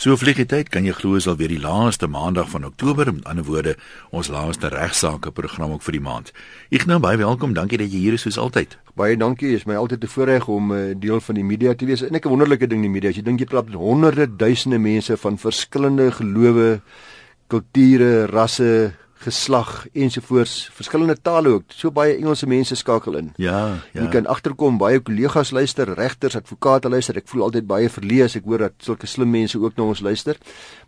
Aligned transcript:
So 0.00 0.16
tyd, 0.16 0.70
kan 0.72 0.86
jy 0.88 0.94
glo 0.96 1.18
is 1.18 1.26
alweer 1.28 1.50
die 1.52 1.60
laaste 1.60 2.06
maandag 2.08 2.46
van 2.48 2.64
Oktober, 2.64 3.10
met 3.12 3.26
ander 3.28 3.44
woorde, 3.44 3.74
ons 4.16 4.30
laaste 4.32 4.70
regsaake 4.72 5.28
program 5.30 5.74
ook 5.74 5.82
vir 5.84 5.92
die 5.92 6.00
maand. 6.00 6.30
Ek 6.72 6.86
nou 6.88 6.96
baie 7.04 7.18
welkom, 7.20 7.52
dankie 7.52 7.76
dat 7.76 7.92
jy 7.92 8.06
hier 8.06 8.16
is 8.16 8.24
soos 8.24 8.38
altyd. 8.40 8.78
Baie 8.96 9.18
dankie, 9.20 9.50
is 9.52 9.66
my 9.68 9.76
altyd 9.76 10.00
'n 10.04 10.08
voorreg 10.08 10.48
om 10.48 10.72
'n 10.72 10.78
uh, 10.78 10.94
deel 10.96 11.20
van 11.20 11.34
die 11.34 11.44
media 11.44 11.74
te 11.74 11.84
wees. 11.84 12.00
En 12.00 12.16
ek 12.16 12.24
'n 12.24 12.30
wonderlike 12.30 12.66
ding 12.66 12.80
in 12.80 12.88
die 12.88 12.96
media, 12.96 13.10
as 13.10 13.16
jy 13.16 13.22
dink 13.22 13.40
jy 13.40 13.46
met 13.52 13.74
honderde 13.74 14.26
duisende 14.36 14.78
mense 14.78 15.16
van 15.16 15.36
verskillende 15.36 16.10
gelowe, 16.10 16.80
kulture, 17.48 18.26
rasse, 18.26 18.94
geslag 19.20 19.86
ensovoorts, 19.92 20.70
verskillende 20.72 21.16
tale 21.20 21.48
ook. 21.48 21.64
So 21.76 21.92
baie 21.92 22.16
Engelse 22.16 22.46
mense 22.48 22.76
skakel 22.76 23.18
in. 23.18 23.32
Ja, 23.36 23.76
ja. 23.92 24.04
Jy 24.04 24.08
kan 24.14 24.28
agterkom 24.30 24.78
baie 24.80 25.00
kollegas 25.04 25.52
luister, 25.52 25.92
regters, 25.98 26.38
advokate 26.38 26.88
luister. 26.88 27.18
Ek 27.20 27.28
voel 27.28 27.44
altyd 27.48 27.68
baie 27.68 27.90
verlees. 27.92 28.38
Ek 28.38 28.48
hoor 28.48 28.64
dat 28.68 28.78
sulke 28.84 29.08
slim 29.10 29.32
mense 29.32 29.60
ook 29.60 29.76
na 29.76 29.90
ons 29.92 30.00
luister. 30.04 30.40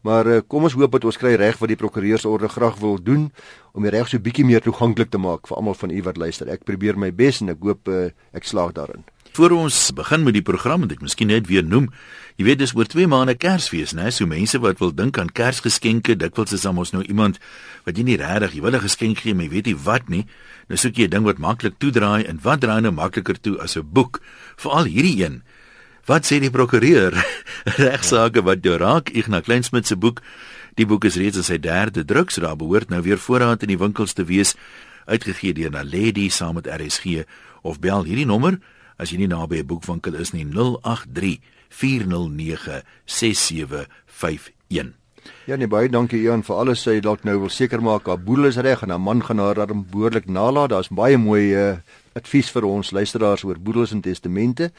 Maar 0.06 0.30
uh, 0.30 0.40
kom 0.48 0.64
ons 0.68 0.76
hoop 0.78 0.96
dat 0.96 1.04
ons 1.08 1.20
kry 1.20 1.34
reg 1.40 1.60
wat 1.60 1.72
die 1.72 1.78
prokureursorde 1.80 2.48
graag 2.52 2.80
wil 2.80 2.96
doen 3.02 3.28
om 3.72 3.84
die 3.84 3.92
reg 3.92 4.08
so 4.08 4.20
bietjie 4.20 4.44
meer 4.48 4.64
toeganklik 4.64 5.12
te 5.12 5.20
maak 5.20 5.48
vir 5.48 5.56
almal 5.56 5.76
van 5.76 5.92
u 5.92 6.02
wat 6.08 6.20
luister. 6.20 6.48
Ek 6.52 6.64
probeer 6.68 6.96
my 7.00 7.12
bes 7.12 7.40
en 7.44 7.52
ek 7.52 7.60
hoop 7.64 7.88
uh, 7.92 8.08
ek 8.36 8.48
slaag 8.48 8.72
daarin. 8.76 9.04
Voor 9.32 9.50
ons 9.50 9.92
begin 9.96 10.22
met 10.22 10.34
die 10.36 10.44
program, 10.44 10.82
moet 10.84 10.90
ek 10.92 11.00
miskien 11.00 11.30
net 11.32 11.46
weer 11.48 11.64
noem. 11.64 11.86
Jy 12.36 12.44
weet 12.50 12.58
dis 12.60 12.74
oor 12.76 12.84
2 12.84 13.08
maande 13.08 13.32
Kersfees, 13.40 13.94
né? 13.96 14.10
So 14.12 14.28
mense 14.28 14.58
wat 14.60 14.82
wil 14.82 14.90
dink 14.92 15.16
aan 15.16 15.30
Kersgeskenke, 15.32 16.18
dikwels 16.20 16.52
is 16.52 16.66
ons 16.68 16.92
nou 16.92 17.00
iemand 17.00 17.38
wat 17.86 17.96
jy 17.96 18.04
nie 18.04 18.18
regtig 18.20 18.60
wil 18.60 18.76
'n 18.76 18.84
geskenk 18.84 19.24
gee, 19.24 19.32
maar 19.32 19.48
jy 19.48 19.50
weet 19.50 19.66
nie 19.66 19.76
wat 19.76 20.08
nie. 20.10 20.26
Nou 20.68 20.76
soek 20.76 20.96
jy 20.96 21.04
'n 21.04 21.10
ding 21.10 21.24
wat 21.24 21.38
maklik 21.38 21.78
toedraai 21.78 22.28
en 22.28 22.40
wat 22.42 22.60
draai 22.60 22.82
nou 22.82 22.92
makliker 22.92 23.40
toe 23.40 23.56
as 23.58 23.76
'n 23.76 23.88
boek? 23.88 24.20
Veral 24.56 24.84
hierdie 24.84 25.24
een. 25.24 25.42
Wat 26.04 26.26
sê 26.26 26.38
die 26.38 26.50
prokureur? 26.50 27.16
Regsake 27.80 28.42
wat 28.42 28.62
jou 28.62 28.76
raak, 28.76 29.08
Ignas 29.08 29.44
Kleinsmid 29.44 29.86
se 29.86 29.96
boek. 29.96 30.20
Die 30.76 30.86
boek 30.86 31.04
is 31.04 31.16
reeds 31.16 31.36
in 31.36 31.44
sy 31.44 31.58
derde 31.58 32.04
druk, 32.04 32.30
so 32.30 32.42
daar 32.42 32.56
behoort 32.56 32.90
nou 32.90 33.00
weer 33.00 33.18
voorraad 33.18 33.62
in 33.62 33.68
die 33.68 33.78
winkels 33.78 34.12
te 34.12 34.24
wees, 34.24 34.56
uitgegee 35.06 35.54
deur 35.54 35.70
Naledi 35.70 36.28
saam 36.28 36.54
met 36.54 36.66
RSG 36.66 37.24
of 37.62 37.80
bel 37.80 38.04
hierdie 38.04 38.26
nommer 38.26 38.58
0800 38.58 38.71
as 38.96 39.10
jy 39.10 39.18
nie 39.18 39.28
naby 39.28 39.58
'n 39.60 39.66
boekwinkel 39.66 40.14
is 40.14 40.32
nie 40.32 40.44
083 40.44 41.40
409 41.68 42.82
6751. 43.04 44.92
Ja 45.46 45.56
nee 45.58 45.70
baie 45.70 45.88
dankie 45.90 46.20
Ian 46.22 46.42
vir 46.46 46.56
alles 46.58 46.82
sê 46.82 47.00
dalk 47.02 47.24
nou 47.26 47.36
wil 47.44 47.50
seker 47.50 47.82
maak 47.82 48.06
haar 48.10 48.18
boedel 48.18 48.48
is 48.50 48.58
reg 48.62 48.82
en 48.82 48.90
haar 48.94 49.02
man 49.02 49.22
gaan 49.22 49.38
haar 49.42 49.66
dan 49.66 49.84
behoorlik 49.90 50.26
nalat. 50.26 50.70
Daar's 50.70 50.90
baie 50.90 51.18
mooi 51.18 51.54
uh, 51.54 51.76
advies 52.18 52.50
vir 52.54 52.66
ons 52.66 52.92
luisteraars 52.94 53.44
oor 53.46 53.58
boedels 53.58 53.92
en 53.94 54.02
testamente. 54.02 54.70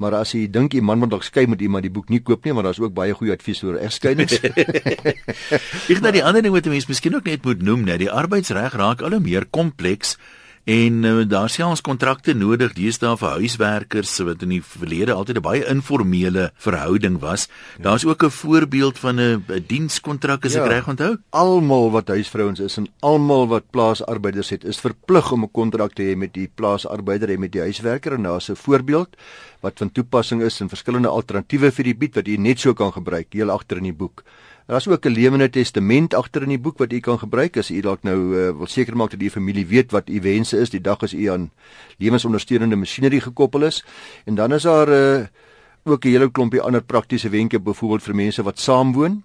Maar 0.00 0.20
as 0.20 0.34
jy 0.36 0.46
dink 0.52 0.76
jy 0.76 0.82
man 0.84 1.00
moet 1.00 1.12
dalk 1.14 1.26
skei 1.26 1.46
met 1.48 1.60
iemand 1.64 1.86
die 1.86 1.92
boek 1.92 2.10
nie 2.12 2.20
koop 2.20 2.44
nie, 2.44 2.54
maar 2.56 2.68
daar's 2.68 2.80
ook 2.80 2.94
baie 2.96 3.14
goeie 3.16 3.32
advies 3.36 3.62
oor 3.64 3.80
egskeidings. 3.80 4.40
Ek 5.88 5.88
dink 5.88 6.04
dat 6.04 6.16
die 6.16 6.24
ander 6.24 6.44
ding 6.44 6.54
wat 6.54 6.68
mense 6.72 6.90
miskien 6.92 7.16
ook 7.16 7.28
net 7.28 7.44
moet 7.44 7.64
noem, 7.64 7.86
net 7.88 8.02
die 8.04 8.12
arbeidsreg 8.12 8.76
raak 8.76 9.04
al 9.04 9.16
hoe 9.16 9.24
meer 9.24 9.48
kompleks. 9.48 10.16
En 10.66 11.02
uh, 11.06 11.22
daar 11.30 11.46
sien 11.46 11.68
ons 11.70 11.80
kontrakte 11.80 12.32
nodig 12.34 12.72
deesdae 12.74 13.12
vir 13.20 13.36
huiswerkers 13.38 14.16
wat 14.26 14.40
in 14.42 14.50
die 14.56 14.62
verlede 14.66 15.14
altyd 15.14 15.38
'n 15.38 15.44
baie 15.46 15.62
informele 15.70 16.50
verhouding 16.58 17.20
was. 17.22 17.46
Ja. 17.78 17.82
Daar's 17.84 18.04
ook 18.04 18.24
'n 18.24 18.34
voorbeeld 18.34 18.98
van 18.98 19.20
'n 19.20 19.44
dienskontrak 19.66 20.44
as 20.44 20.54
ja. 20.58 20.64
ek 20.64 20.70
reg 20.70 20.88
onthou. 20.88 21.16
Almal 21.30 21.90
wat 21.90 22.08
huisvrouens 22.08 22.60
is 22.60 22.76
en 22.76 22.88
almal 22.98 23.46
wat 23.46 23.70
plaasarbeiders 23.70 24.50
het, 24.50 24.64
is 24.64 24.80
verplig 24.80 25.32
om 25.32 25.44
'n 25.44 25.50
kontrak 25.50 25.92
te 25.94 26.02
hê 26.02 26.16
met 26.16 26.34
die 26.34 26.50
plaasarbeider 26.54 27.30
en 27.30 27.40
met 27.40 27.52
die 27.52 27.60
huiswerker 27.60 28.12
en 28.12 28.22
daar's 28.22 28.50
'n 28.50 28.56
voorbeeld 28.56 29.16
wat 29.60 29.78
van 29.78 29.92
toepassing 29.92 30.42
is 30.42 30.60
in 30.60 30.68
verskillende 30.68 31.08
alternatiewe 31.08 31.70
vir 31.70 31.84
die 31.84 31.94
bied 31.94 32.14
wat 32.14 32.26
jy 32.26 32.36
net 32.36 32.58
so 32.58 32.74
kan 32.74 32.92
gebruik 32.92 33.26
heel 33.30 33.50
agter 33.50 33.76
in 33.76 33.82
die 33.84 33.92
boek. 33.92 34.24
Daar's 34.66 34.88
ook 34.88 35.04
'n 35.06 35.08
lewende 35.14 35.50
testament 35.50 36.14
agter 36.14 36.42
in 36.42 36.48
die 36.48 36.58
boek 36.58 36.78
wat 36.78 36.92
u 36.92 37.00
kan 37.00 37.18
gebruik 37.18 37.56
as 37.56 37.70
u 37.70 37.80
dalk 37.80 38.02
nou 38.02 38.18
uh, 38.34 38.56
wil 38.56 38.66
seker 38.66 38.96
maak 38.96 39.10
dat 39.10 39.22
u 39.22 39.30
familie 39.30 39.66
weet 39.66 39.90
wat 39.90 40.08
u 40.08 40.20
wense 40.20 40.58
is 40.58 40.70
die 40.70 40.80
dag 40.80 41.02
as 41.02 41.12
u 41.12 41.26
aan 41.26 41.50
lewensondersteunende 41.98 42.76
masjinerie 42.76 43.20
gekoppel 43.20 43.62
is. 43.62 43.84
En 44.24 44.34
dan 44.34 44.52
is 44.52 44.62
daar 44.62 44.88
uh, 44.88 45.26
ook 45.84 46.04
'n 46.04 46.08
hele 46.08 46.30
klompie 46.30 46.60
ander 46.60 46.82
praktiese 46.82 47.28
wenke 47.28 47.60
byvoorbeeld 47.60 48.02
vir 48.02 48.14
mense 48.14 48.42
wat 48.42 48.58
saamwoon. 48.58 49.22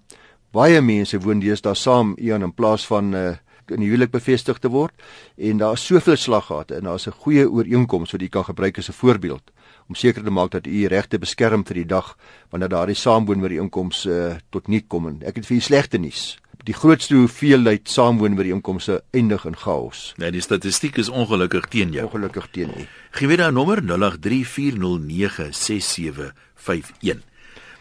Baie 0.50 0.80
mense 0.80 1.20
woon 1.20 1.40
deesdae 1.40 1.74
saam 1.74 2.14
Ian 2.18 2.42
in 2.42 2.54
plaas 2.54 2.86
van 2.86 3.14
uh, 3.14 3.30
in 3.72 3.80
die 3.80 3.90
huwelik 3.90 4.12
bevestig 4.12 4.58
te 4.58 4.68
word 4.72 4.92
en 5.36 5.58
daar 5.58 5.72
is 5.78 5.86
soveel 5.86 6.16
slaggate 6.16 6.74
en 6.78 6.84
daar's 6.84 7.06
'n 7.06 7.20
goeie 7.24 7.48
ooreenkoms 7.48 8.12
wat 8.12 8.20
jy 8.20 8.28
kan 8.28 8.44
gebruik 8.44 8.78
as 8.78 8.88
'n 8.88 8.92
voorbeeld 8.92 9.42
om 9.88 9.94
seker 9.94 10.24
te 10.24 10.30
maak 10.30 10.50
dat 10.50 10.66
u 10.66 10.86
regte 10.86 11.18
beskerm 11.18 11.66
vir 11.66 11.74
die 11.74 11.86
dag 11.86 12.16
wanneer 12.50 12.68
daardie 12.68 12.94
saamwoon 12.94 13.42
oor 13.42 13.48
die 13.48 13.60
inkomste 13.60 14.10
uh, 14.10 14.34
tot 14.50 14.68
nie 14.68 14.84
kom 14.88 15.06
en 15.08 15.22
ek 15.26 15.36
het 15.36 15.46
vir 15.46 15.56
u 15.56 15.60
slegte 15.60 15.98
nuus. 15.98 16.38
Die 16.64 16.74
grootste 16.74 17.14
hoeveelheid 17.14 17.88
saamwoon 17.90 18.36
oor 18.38 18.44
die 18.44 18.54
inkomste 18.54 19.02
eindig 19.10 19.44
in 19.44 19.56
chaos. 19.56 20.14
Nee 20.16 20.30
die 20.30 20.40
statistiek 20.40 20.98
is 20.98 21.08
ongelukkig 21.08 21.68
teen 21.68 21.92
jou. 21.92 22.04
Ongelukkig 22.06 22.46
teen 22.52 22.70
u. 22.70 22.86
Gee 23.10 23.28
weer 23.28 23.36
daai 23.36 23.52
nommer 23.52 23.82
0834096751 23.82 23.90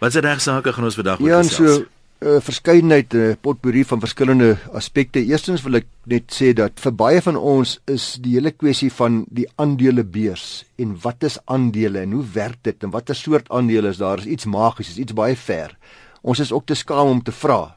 wat 0.02 0.12
se 0.12 0.20
regsaake 0.20 0.74
gaan 0.74 0.88
ons 0.88 0.96
vandag 0.98 1.20
oor 1.22 1.44
gesels? 1.44 1.58
ja 1.58 1.58
so 1.58 1.80
'n 1.80 1.86
uh, 2.22 2.38
verskeidenheid 2.40 3.14
'n 3.14 3.18
uh, 3.18 3.36
potpourri 3.42 3.84
van 3.86 4.00
verskillende 4.00 4.58
aspekte. 4.74 5.26
Eerstens 5.26 5.64
wil 5.64 5.76
ek 5.82 5.88
net 6.06 6.32
sê 6.34 6.54
dat 6.54 6.80
vir 6.80 6.94
baie 6.94 7.22
van 7.22 7.36
ons 7.36 7.80
is 7.86 8.18
die 8.22 8.34
hele 8.38 8.52
kwessie 8.52 8.92
van 8.92 9.26
die 9.30 9.48
aandelebeurs 9.56 10.66
en 10.78 10.98
wat 11.02 11.24
is 11.24 11.40
aandele 11.46 12.00
en 12.00 12.12
hoe 12.12 12.26
werk 12.34 12.58
dit 12.62 12.84
en 12.84 12.90
watter 12.90 13.16
soort 13.16 13.50
aandele 13.50 13.90
is 13.90 13.98
daar? 13.98 14.20
Is 14.20 14.26
iets 14.26 14.46
magies, 14.46 14.90
is 14.90 14.98
iets 14.98 15.14
baie 15.14 15.36
ver. 15.36 15.78
Ons 16.22 16.40
is 16.40 16.52
ook 16.52 16.66
te 16.66 16.76
skaam 16.76 17.08
om 17.08 17.22
te 17.24 17.32
vra 17.32 17.76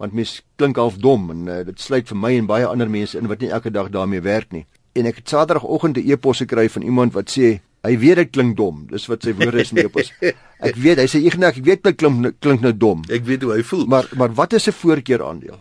want 0.00 0.12
mens 0.12 0.42
klink 0.56 0.76
half 0.76 0.96
dom 0.96 1.30
en 1.30 1.48
uh, 1.48 1.64
dit 1.64 1.80
sluit 1.80 2.08
vir 2.08 2.16
my 2.16 2.36
en 2.38 2.46
baie 2.46 2.66
ander 2.66 2.88
mense 2.88 3.18
in 3.18 3.28
wat 3.28 3.40
nie 3.40 3.50
elke 3.50 3.70
dag 3.70 3.90
daarmee 3.92 4.20
werk 4.24 4.52
nie. 4.52 4.64
En 4.96 5.06
ek 5.06 5.20
het 5.20 5.28
Saterdagoggend 5.28 5.98
'n 5.98 6.10
e-pos 6.10 6.38
gekry 6.38 6.68
van 6.68 6.82
iemand 6.82 7.12
wat 7.12 7.28
sê 7.28 7.60
Hy 7.82 7.96
weet 7.98 8.16
dit 8.16 8.30
klink 8.30 8.56
dom. 8.56 8.84
Dis 8.90 9.06
wat 9.08 9.24
sy 9.24 9.32
woorde 9.32 9.62
is 9.62 9.72
in 9.72 9.80
die 9.80 9.88
epos. 9.88 10.12
Ek 10.68 10.76
weet, 10.76 10.98
hy 11.00 11.06
sê 11.08 11.22
Ignas, 11.24 11.56
ek 11.56 11.64
weet 11.64 11.82
dit 11.82 11.96
klink 11.96 12.36
klink 12.44 12.60
nou 12.60 12.74
dom. 12.76 13.00
Ek 13.08 13.24
weet 13.24 13.46
hoe 13.46 13.54
hy 13.54 13.62
voel. 13.64 13.86
Maar 13.88 14.10
maar 14.20 14.34
wat 14.36 14.52
is 14.52 14.68
'n 14.68 14.76
voorkeur 14.76 15.24
aandeel? 15.24 15.56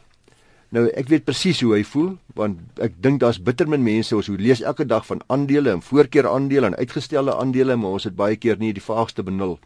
Nou 0.69 0.84
ek 0.94 1.07
weet 1.09 1.25
presies 1.25 1.63
hoe 1.66 1.72
hy 1.74 1.84
voel 1.88 2.18
want 2.38 2.81
ek 2.85 3.00
dink 3.02 3.22
daar's 3.24 3.40
bitter 3.41 3.66
min 3.66 3.81
mense 3.81 4.13
ons 4.16 4.28
lees 4.30 4.62
elke 4.62 4.85
dag 4.85 5.06
van 5.07 5.22
aandele 5.34 5.72
en 5.72 5.81
voorkeur 5.81 6.28
aandele 6.30 6.69
en 6.69 6.75
uitgestelde 6.75 7.34
aandele 7.34 7.75
maar 7.75 7.97
ons 7.97 8.06
het 8.06 8.16
baie 8.16 8.38
keer 8.38 8.59
nie 8.62 8.69
die 8.74 8.84
vaagste 8.84 9.25
benul 9.25 9.57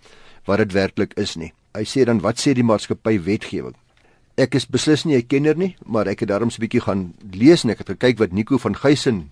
wat 0.48 0.64
dit 0.64 0.72
werklik 0.72 1.12
is 1.20 1.36
nie. 1.36 1.52
Hy 1.76 1.84
sê 1.84 2.06
dan 2.08 2.22
wat 2.24 2.40
sê 2.40 2.54
die 2.56 2.64
maatskappy 2.64 3.18
wetgewing? 3.20 3.76
Ek 4.40 4.56
is 4.56 4.66
beslis 4.66 5.04
nie 5.06 5.18
'n 5.18 5.28
kenner 5.28 5.58
nie, 5.58 5.76
maar 5.86 6.08
ek 6.08 6.22
het 6.22 6.30
daarom 6.30 6.50
'n 6.50 6.62
bietjie 6.62 6.82
gaan 6.82 7.14
lees 7.34 7.64
en 7.64 7.72
ek 7.72 7.80
het 7.80 7.90
gekyk 8.00 8.20
wat 8.20 8.32
Nico 8.32 8.58
van 8.58 8.76
Geysen 8.76 9.32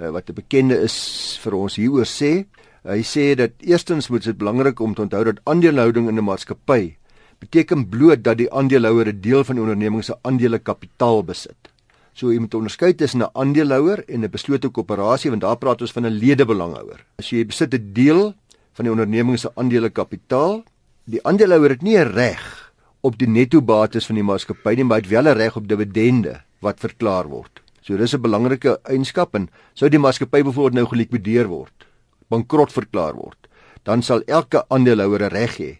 uh, 0.00 0.10
wat 0.10 0.30
'n 0.30 0.34
bekende 0.34 0.80
is 0.80 1.38
vir 1.42 1.54
ons 1.54 1.76
hieroor 1.76 2.06
sê. 2.06 2.46
Hy 2.84 3.02
sê 3.02 3.34
dat 3.34 3.52
eerstens 3.60 4.08
moet 4.08 4.24
dit 4.24 4.38
belangrik 4.38 4.80
om 4.80 4.94
te 4.94 5.02
onthou 5.02 5.24
dat 5.24 5.40
aandelehouding 5.44 6.08
in 6.08 6.18
'n 6.18 6.24
maatskappy 6.24 6.96
beteken 7.38 7.88
bloot 7.88 8.22
dat 8.22 8.38
die 8.38 8.50
aandeelhouer 8.52 9.08
'n 9.08 9.20
deel 9.20 9.44
van 9.44 9.54
die 9.56 9.62
onderneming 9.62 10.04
se 10.04 10.14
aandele 10.22 10.58
kapitaal 10.58 11.22
besit. 11.24 11.70
So 12.12 12.32
jy 12.32 12.38
moet 12.38 12.54
onderskei 12.54 12.94
tussen 12.94 13.22
'n 13.22 13.30
aandeelhouer 13.32 14.04
en 14.08 14.24
'n 14.24 14.30
beslote 14.30 14.68
koöperasie 14.68 15.30
want 15.30 15.42
daar 15.42 15.56
praat 15.56 15.80
ons 15.80 15.92
van 15.92 16.06
'n 16.06 16.18
ledebelanghouer. 16.18 17.04
As 17.18 17.30
jy 17.30 17.46
besit 17.46 17.74
'n 17.74 17.92
deel 17.92 18.34
van 18.72 18.84
die 18.84 18.92
onderneming 18.92 19.38
se 19.38 19.50
aandele 19.54 19.90
kapitaal, 19.90 20.64
die 21.04 21.24
aandeelhouer 21.24 21.70
het 21.70 21.82
nie 21.82 21.98
'n 21.98 22.12
reg 22.12 22.72
op 23.00 23.18
die 23.18 23.28
netto 23.28 23.60
bates 23.62 24.06
van 24.06 24.14
die 24.14 24.24
maatskappy 24.24 24.74
nie, 24.74 24.84
maar 24.84 24.98
hy 24.98 25.02
het 25.02 25.10
wel 25.10 25.32
'n 25.32 25.36
reg 25.36 25.56
op 25.56 25.68
dividende 25.68 26.42
wat 26.60 26.80
verklaar 26.80 27.28
word. 27.28 27.61
So 27.82 27.96
dis 27.96 28.14
'n 28.14 28.22
belangrike 28.22 28.78
eienskap 28.84 29.34
en 29.34 29.48
sou 29.74 29.88
die 29.88 29.98
maatskappy 29.98 30.42
byvoorbeeld 30.42 30.74
nou 30.74 30.86
gelikwideer 30.86 31.48
word, 31.48 31.86
bankrot 32.30 32.72
verklaar 32.72 33.14
word, 33.14 33.48
dan 33.84 34.02
sal 34.02 34.22
elke 34.26 34.64
aandeelhouer 34.68 35.28
reg 35.30 35.56
hê 35.58 35.78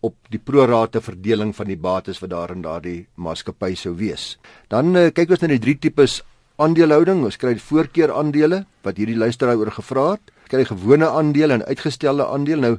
op 0.00 0.14
die 0.30 0.38
prorate 0.38 1.00
verdeling 1.00 1.54
van 1.56 1.66
die 1.66 1.76
bates 1.76 2.20
wat 2.20 2.30
daar 2.30 2.50
in 2.50 2.62
daardie 2.62 3.06
maatskappy 3.16 3.74
sou 3.74 3.96
wees. 3.96 4.38
Dan 4.68 4.94
uh, 4.96 5.10
kyk 5.10 5.30
ons 5.30 5.40
na 5.42 5.48
die 5.48 5.58
drie 5.58 5.78
tipes 5.78 6.22
aandelehouding. 6.62 7.24
Ons 7.24 7.38
kry 7.40 7.56
voorkeur 7.58 8.12
aandele 8.14 8.64
wat 8.86 8.98
hierdie 9.00 9.18
luisteraar 9.18 9.58
oor 9.58 9.72
gevra 9.74 10.12
het. 10.12 10.32
Kry 10.48 10.64
gewone 10.68 11.08
aandele 11.08 11.58
en 11.58 11.66
uitgestelde 11.66 12.26
aandele. 12.26 12.60
Nou 12.60 12.78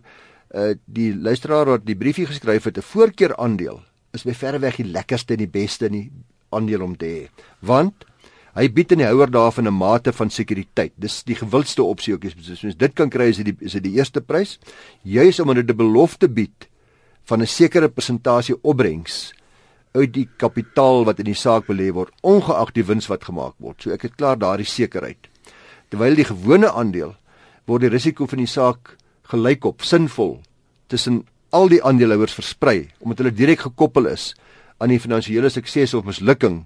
uh 0.50 0.74
die 0.90 1.12
luisteraar 1.14 1.68
wat 1.70 1.84
die 1.86 1.96
briefie 1.96 2.26
geskryf 2.26 2.64
het, 2.66 2.78
'n 2.78 2.82
voorkeur 2.82 3.36
aandeel 3.38 3.84
is 4.14 4.24
by 4.26 4.34
verre 4.34 4.60
weg 4.60 4.78
die 4.78 4.92
lekkerste 4.92 5.34
en 5.34 5.44
die 5.44 5.48
beste 5.48 5.86
in 5.86 5.92
die 5.92 6.12
aandeel 6.50 6.82
om 6.82 6.98
te 6.98 7.06
hê. 7.06 7.30
Want 7.62 8.06
Hy 8.60 8.68
bied 8.76 8.92
in 8.92 9.00
die 9.00 9.08
houer 9.08 9.32
daarvan 9.32 9.68
'n 9.68 9.74
mate 9.74 10.12
van 10.12 10.30
sekuriteit. 10.30 10.92
Dis 11.00 11.24
die 11.24 11.36
gewildste 11.36 11.84
opsie 11.84 12.14
ook. 12.14 12.26
As 12.26 12.64
mens 12.64 12.76
dit 12.76 12.94
kan 12.94 13.10
kry 13.10 13.30
is 13.30 13.38
dit 13.38 13.46
die 13.46 13.66
is 13.66 13.72
dit 13.72 13.84
die 13.84 13.96
eerste 13.96 14.22
prys. 14.22 14.60
Juis 15.04 15.40
omdat 15.40 15.56
dit 15.56 15.70
'n 15.70 15.78
belofte 15.78 16.28
bied 16.28 16.68
van 17.24 17.42
'n 17.42 17.48
sekere 17.48 17.88
persentasie 17.88 18.56
opbrengs 18.62 19.34
uit 19.94 20.14
die 20.14 20.28
kapitaal 20.38 21.06
wat 21.06 21.20
in 21.20 21.26
die 21.26 21.34
saak 21.34 21.68
belê 21.68 21.92
word, 21.94 22.12
ongeag 22.22 22.74
die 22.74 22.84
wins 22.84 23.08
wat 23.08 23.24
gemaak 23.24 23.56
word. 23.60 23.82
So 23.82 23.92
ek 23.92 24.02
het 24.02 24.16
klaar 24.16 24.38
daardie 24.38 24.66
sekerheid. 24.66 25.30
Terwyl 25.90 26.16
die 26.16 26.26
gewone 26.26 26.72
aandeel 26.72 27.16
word 27.66 27.82
die 27.82 27.90
risiko 27.90 28.26
van 28.26 28.38
die 28.38 28.48
saak 28.48 28.98
gelykop, 29.24 29.82
sinvol 29.82 30.42
tussen 30.88 31.26
al 31.50 31.70
die 31.70 31.84
aandeelhouers 31.84 32.34
versprei 32.34 32.90
omdat 33.00 33.18
hulle 33.18 33.32
direk 33.32 33.60
gekoppel 33.60 34.06
is 34.06 34.36
aan 34.78 34.90
die 34.90 35.00
finansiële 35.00 35.50
sukses 35.50 35.94
of 35.94 36.06
mislukking 36.06 36.66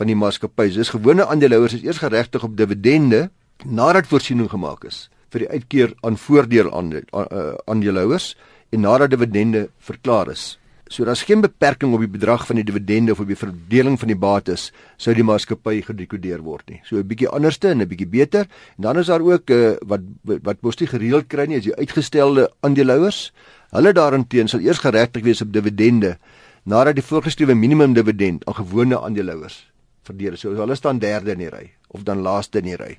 van 0.00 0.08
die 0.08 0.16
maatskappy. 0.16 0.70
Dis 0.72 0.94
gewone 0.94 1.26
aandeelhouers 1.28 1.76
is 1.76 1.84
eers 1.84 2.00
geregtig 2.00 2.44
op 2.46 2.56
dividende 2.56 3.28
nadat 3.64 4.08
voorsiening 4.08 4.48
gemaak 4.48 4.86
is 4.88 5.08
vir 5.30 5.44
die 5.44 5.50
uitkeer 5.52 5.92
aan 6.06 6.16
voordeel 6.18 6.70
aan 6.74 6.94
uh, 6.96 7.52
aandeelhouers 7.70 8.32
en 8.74 8.82
nadat 8.86 9.12
dividende 9.12 9.68
verklaar 9.78 10.32
is. 10.32 10.56
So 10.90 11.06
daar's 11.06 11.22
geen 11.22 11.42
beperking 11.44 11.92
op 11.94 12.02
die 12.02 12.10
bedrag 12.10 12.48
van 12.48 12.58
die 12.58 12.64
dividende 12.66 13.12
of 13.14 13.20
op 13.22 13.28
die 13.30 13.38
verdeling 13.38 13.98
van 14.00 14.10
die 14.10 14.18
bates 14.18 14.70
sou 14.98 15.14
die 15.14 15.26
maatskappy 15.26 15.76
gedekodeer 15.86 16.42
word 16.42 16.66
nie. 16.70 16.80
So 16.82 16.96
'n 16.96 17.06
bietjie 17.06 17.28
anderste 17.28 17.68
en 17.68 17.82
'n 17.82 17.88
bietjie 17.88 18.08
beter. 18.08 18.48
En 18.76 18.82
dan 18.82 18.98
is 18.98 19.06
daar 19.06 19.20
ook 19.20 19.50
uh, 19.50 19.76
wat 19.86 20.00
wat 20.24 20.62
mos 20.62 20.80
nie 20.80 20.88
gereeld 20.88 21.28
kry 21.28 21.46
nie 21.46 21.58
as 21.58 21.64
jy 21.64 21.74
uitgestelde 21.78 22.50
aandeelhouers. 22.60 23.32
Hulle 23.70 23.92
daarenteen 23.92 24.48
sal 24.48 24.60
eers 24.60 24.78
geregtig 24.78 25.22
wees 25.22 25.42
op 25.42 25.52
dividende 25.52 26.18
nadat 26.64 26.94
die 26.94 27.04
voorgeskrewe 27.04 27.54
minimum 27.54 27.94
dividend 27.94 28.44
aan 28.46 28.54
gewone 28.54 29.00
aandeelhouers 29.00 29.69
verdeel. 30.02 30.36
So 30.36 30.54
hulle 30.54 30.76
staan 30.76 30.98
derde 30.98 31.32
in 31.32 31.38
die 31.38 31.50
ry 31.50 31.70
of 31.88 32.04
dan 32.06 32.22
laaste 32.22 32.58
in 32.58 32.70
die 32.70 32.76
ry. 32.76 32.98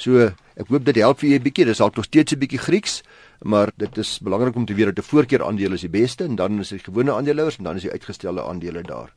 So 0.00 0.30
ek 0.56 0.68
hoop 0.68 0.84
dit 0.84 0.96
help 0.96 1.20
vir 1.20 1.28
julle 1.28 1.40
'n 1.40 1.44
bietjie. 1.44 1.64
Dis 1.64 1.78
dalk 1.78 1.96
nog 1.96 2.04
steeds 2.04 2.32
'n 2.32 2.38
bietjie 2.38 2.58
Grieks, 2.58 3.02
maar 3.44 3.70
dit 3.76 3.98
is 3.98 4.18
belangrik 4.18 4.56
om 4.56 4.66
te 4.66 4.74
weet 4.74 4.94
dat 4.94 5.04
'n 5.04 5.08
voorkeur 5.08 5.44
aandeel 5.44 5.72
is 5.72 5.80
die 5.80 5.88
beste 5.88 6.24
en 6.24 6.36
dan 6.36 6.58
is 6.60 6.68
dit 6.68 6.82
gewone 6.82 7.12
aandeelhouers 7.12 7.58
en 7.58 7.64
dan 7.64 7.76
is 7.76 7.82
die 7.82 7.90
uitgestelde 7.92 8.42
aandele 8.42 8.82
daar. 8.82 9.12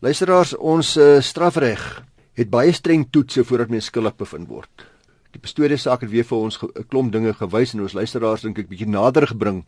Luisteraars, 0.00 0.56
ons 0.56 0.96
uh, 0.96 1.20
strafreg 1.20 2.04
het 2.34 2.50
baie 2.50 2.72
streng 2.72 3.06
toetse 3.10 3.44
voordat 3.44 3.68
mens 3.68 3.84
skuldig 3.84 4.16
bevind 4.16 4.48
word. 4.48 4.86
Die 5.34 5.40
Pretoria 5.40 5.76
saak 5.76 6.00
het 6.00 6.10
weer 6.10 6.24
vir 6.24 6.38
ons 6.38 6.58
'n 6.62 6.84
klomp 6.88 7.12
dinge 7.12 7.32
gewys 7.34 7.74
en 7.74 7.80
ons 7.80 7.92
luisteraars 7.92 8.42
dink 8.42 8.58
ek 8.58 8.68
bietjie 8.68 8.88
nader 8.88 9.26
gebring 9.26 9.64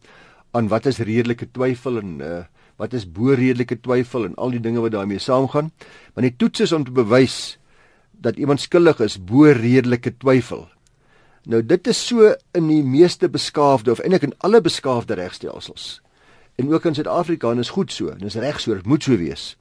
aan 0.53 0.69
wat 0.69 0.87
is 0.87 0.99
redelike 0.99 1.49
twyfel 1.53 1.99
en 1.99 2.21
uh, 2.21 2.45
wat 2.77 2.93
is 2.93 3.07
bo 3.09 3.35
redelike 3.37 3.81
twyfel 3.81 4.25
en 4.25 4.35
al 4.35 4.51
die 4.51 4.61
dinge 4.61 4.81
wat 4.85 4.93
daarmee 4.93 5.19
saamgaan. 5.19 5.73
Want 6.15 6.27
die 6.29 6.37
toets 6.37 6.61
is 6.61 6.73
om 6.73 6.85
te 6.85 6.95
bewys 6.95 7.59
dat 8.13 8.37
iemand 8.37 8.61
skuldig 8.61 9.01
is 9.01 9.19
bo 9.19 9.53
redelike 9.53 10.17
twyfel. 10.17 10.67
Nou 11.47 11.63
dit 11.63 11.87
is 11.87 11.99
so 12.09 12.33
in 12.59 12.69
die 12.69 12.83
meeste 12.83 13.29
beskaafde 13.29 13.93
of 13.95 14.03
eintlik 14.03 14.27
in 14.27 14.35
alle 14.39 14.61
beskaafde 14.61 15.15
regstelsels. 15.15 16.01
En 16.57 16.73
ook 16.73 16.85
in 16.85 16.95
Suid-Afrika 16.95 17.53
is 17.53 17.71
goed 17.71 17.93
so, 17.93 18.09
en 18.09 18.19
dis 18.25 18.35
reg 18.41 18.61
so, 18.61 18.75
dit 18.75 18.87
moet 18.87 19.03
so 19.03 19.17
wees. 19.17 19.57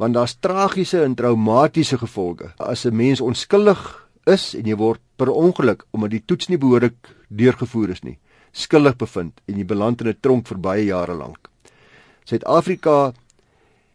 Want 0.00 0.16
daar's 0.16 0.38
tragiese 0.40 1.02
en 1.04 1.14
traumatiese 1.14 1.98
gevolge 1.98 2.52
as 2.56 2.86
'n 2.86 2.96
mens 2.96 3.20
onskuldig 3.20 4.08
is 4.26 4.54
en 4.54 4.64
jy 4.64 4.76
word 4.76 5.00
per 5.16 5.28
ongeluk 5.28 5.84
omdat 5.90 6.10
die 6.10 6.22
toets 6.24 6.48
nie 6.48 6.58
behoorlik 6.58 7.14
deurgevoer 7.28 7.90
is 7.90 8.02
nie, 8.02 8.18
skuldig 8.52 8.96
bevind 8.96 9.40
en 9.46 9.58
jy 9.58 9.64
beland 9.64 10.00
in 10.00 10.08
'n 10.08 10.16
tronk 10.20 10.46
vir 10.46 10.58
baie 10.58 10.84
jare 10.84 11.14
lank. 11.14 11.49
Suid-Afrika 12.24 13.12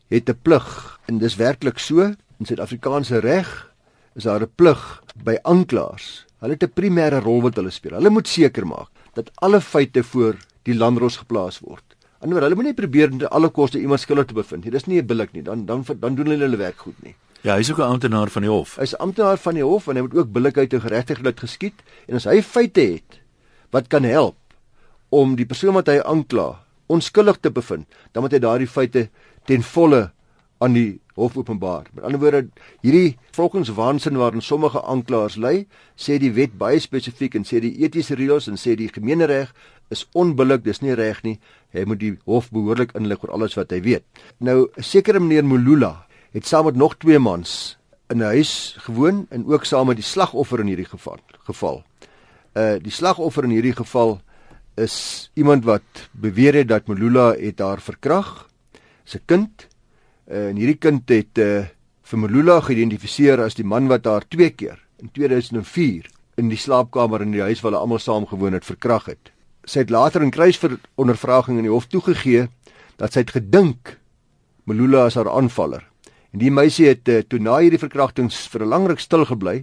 het 0.08 0.30
'n 0.30 0.40
plig 0.42 1.00
en 1.08 1.18
dis 1.18 1.36
werklik 1.36 1.80
so 1.80 2.02
in 2.40 2.46
Suid-Afrikaanse 2.46 3.20
reg 3.20 3.72
is 4.16 4.24
daar 4.24 4.42
'n 4.42 4.52
plig 4.56 5.04
by 5.24 5.38
aanklaers. 5.42 6.26
Hulle 6.40 6.54
het 6.54 6.64
'n 6.64 6.74
primêre 6.74 7.20
rol 7.24 7.42
wat 7.42 7.56
hulle 7.56 7.70
speel. 7.72 7.96
Hulle 7.96 8.10
moet 8.10 8.28
seker 8.28 8.68
maak 8.68 8.90
dat 9.14 9.32
alle 9.36 9.62
feite 9.62 10.04
voor 10.04 10.36
die 10.64 10.76
landros 10.76 11.18
geplaas 11.18 11.60
word. 11.60 11.84
Anders 12.20 12.42
hulle 12.42 12.56
moet 12.56 12.64
nie 12.64 12.74
probeer 12.74 13.12
om 13.12 13.18
te 13.18 13.30
alle 13.30 13.50
koste 13.50 13.80
iemand 13.80 14.00
skuldig 14.00 14.26
te 14.26 14.34
bevind 14.34 14.64
nie. 14.64 14.72
Dis 14.72 14.86
nie 14.86 15.04
billik 15.04 15.32
nie. 15.32 15.44
Dan 15.44 15.66
dan 15.66 15.86
dan 16.00 16.16
doen 16.16 16.26
hulle 16.26 16.44
hulle 16.44 16.58
werk 16.58 16.78
goed 16.78 17.04
nie. 17.04 17.16
Ja, 17.42 17.56
hy's 17.56 17.72
ook 17.72 17.78
'n 17.78 17.82
amptenaar 17.82 18.30
van 18.30 18.42
die 18.42 18.52
hof. 18.52 18.76
Hy's 18.76 18.94
'n 18.94 19.02
amptenaar 19.02 19.38
van 19.38 19.54
die 19.54 19.64
hof 19.64 19.88
en 19.88 19.96
hy 19.96 20.02
moet 20.02 20.16
ook 20.16 20.32
billikheid 20.32 20.74
en 20.74 20.82
geregtigheid 20.82 21.40
geskied 21.40 21.84
en 22.08 22.16
as 22.16 22.24
hy 22.24 22.42
feite 22.42 22.82
het 22.82 23.20
wat 23.70 23.88
kan 23.88 24.04
help 24.04 24.36
om 25.10 25.36
die 25.36 25.46
persoon 25.46 25.74
wat 25.74 25.88
hy 25.88 26.00
aankla 26.00 26.65
onskuldig 26.88 27.40
te 27.42 27.52
bevind, 27.52 27.88
dan 28.12 28.24
moet 28.24 28.36
hy 28.36 28.40
daardie 28.40 28.70
feite 28.70 29.10
ten 29.46 29.64
volle 29.64 30.10
aan 30.64 30.74
die 30.74 31.00
hof 31.16 31.38
openbaar. 31.38 31.88
Met 31.94 32.04
ander 32.04 32.20
woorde, 32.20 32.48
hierdie 32.84 33.18
volgens 33.36 33.72
waansin 33.76 34.18
waarin 34.20 34.42
sommige 34.42 34.82
aanklaers 34.84 35.38
lê, 35.40 35.66
sê 35.96 36.18
die 36.20 36.34
wet 36.36 36.58
baie 36.60 36.80
spesifiek 36.80 37.36
en 37.36 37.48
sê 37.48 37.62
die 37.64 37.76
etiese 37.84 38.16
reëls 38.20 38.50
en 38.52 38.60
sê 38.60 38.76
die 38.80 38.92
gemeenereg 38.92 39.54
is 39.94 40.06
onbillik, 40.18 40.64
dis 40.66 40.82
nie 40.82 40.96
reg 40.98 41.22
nie. 41.24 41.38
Hy 41.76 41.86
moet 41.88 42.02
die 42.02 42.16
hof 42.26 42.50
behoorlik 42.56 42.96
inlig 42.98 43.24
oor 43.24 43.36
alles 43.36 43.56
wat 43.60 43.72
hy 43.76 43.82
weet. 43.86 44.06
Nou, 44.40 44.68
sekere 44.80 45.22
meneer 45.22 45.46
Molula 45.46 45.94
het 46.36 46.48
saam 46.48 46.68
met 46.68 46.80
nog 46.80 46.98
twee 47.00 47.20
mans 47.20 47.78
in 48.10 48.18
'n 48.22 48.32
huis 48.36 48.76
gewoon 48.78 49.26
en 49.30 49.46
ook 49.46 49.66
saam 49.66 49.88
met 49.88 49.98
die 49.98 50.04
slagoffer 50.04 50.60
in 50.60 50.68
hierdie 50.68 50.90
geval. 51.46 51.84
Uh 52.56 52.78
die 52.82 52.92
slagoffer 52.92 53.44
in 53.44 53.50
hierdie 53.50 53.76
geval 53.76 54.22
is 54.78 55.30
iemand 55.34 55.66
wat 55.66 56.10
beweer 56.12 56.54
het 56.54 56.68
dat 56.68 56.88
Molula 56.88 57.34
het 57.40 57.60
haar 57.60 57.82
verkrag, 57.82 58.50
se 59.06 59.20
kind 59.26 59.68
Uh, 60.26 60.48
en 60.50 60.58
hierdie 60.58 60.80
kind 60.82 61.12
het 61.14 61.38
uh, 61.38 61.68
vir 62.10 62.18
Melula 62.18 62.56
geïdentifiseer 62.66 63.44
as 63.44 63.54
die 63.54 63.66
man 63.66 63.86
wat 63.92 64.08
haar 64.10 64.24
twee 64.26 64.50
keer 64.58 64.80
in 64.98 65.12
2004 65.14 66.08
in 66.42 66.50
die 66.50 66.58
slaapkamer 66.58 67.22
in 67.22 67.36
die 67.36 67.44
huis 67.46 67.62
waar 67.62 67.76
hulle 67.76 67.82
almal 67.86 68.02
saam 68.02 68.26
gewoon 68.26 68.58
het 68.58 68.66
verkrag 68.66 69.06
het. 69.12 69.30
Sy 69.70 69.84
het 69.84 69.94
later 69.94 70.26
in 70.26 70.34
kruisverondervraging 70.34 71.60
in 71.62 71.68
die 71.68 71.74
hof 71.74 71.86
toegegee 71.94 72.48
dat 72.98 73.14
sy 73.14 73.22
het 73.22 73.36
gedink 73.38 74.00
Melula 74.66 75.04
as 75.06 75.20
haar 75.20 75.30
aanvaller. 75.30 75.86
En 76.34 76.42
die 76.42 76.50
meisie 76.50 76.90
het 76.90 77.06
uh, 77.06 77.22
toe 77.22 77.38
na 77.38 77.60
hierdie 77.62 77.84
verkrachtings 77.86 78.48
vir 78.50 78.66
'n 78.66 78.74
lang 78.74 78.90
ruk 78.90 79.06
stil 79.06 79.30
gebly 79.30 79.60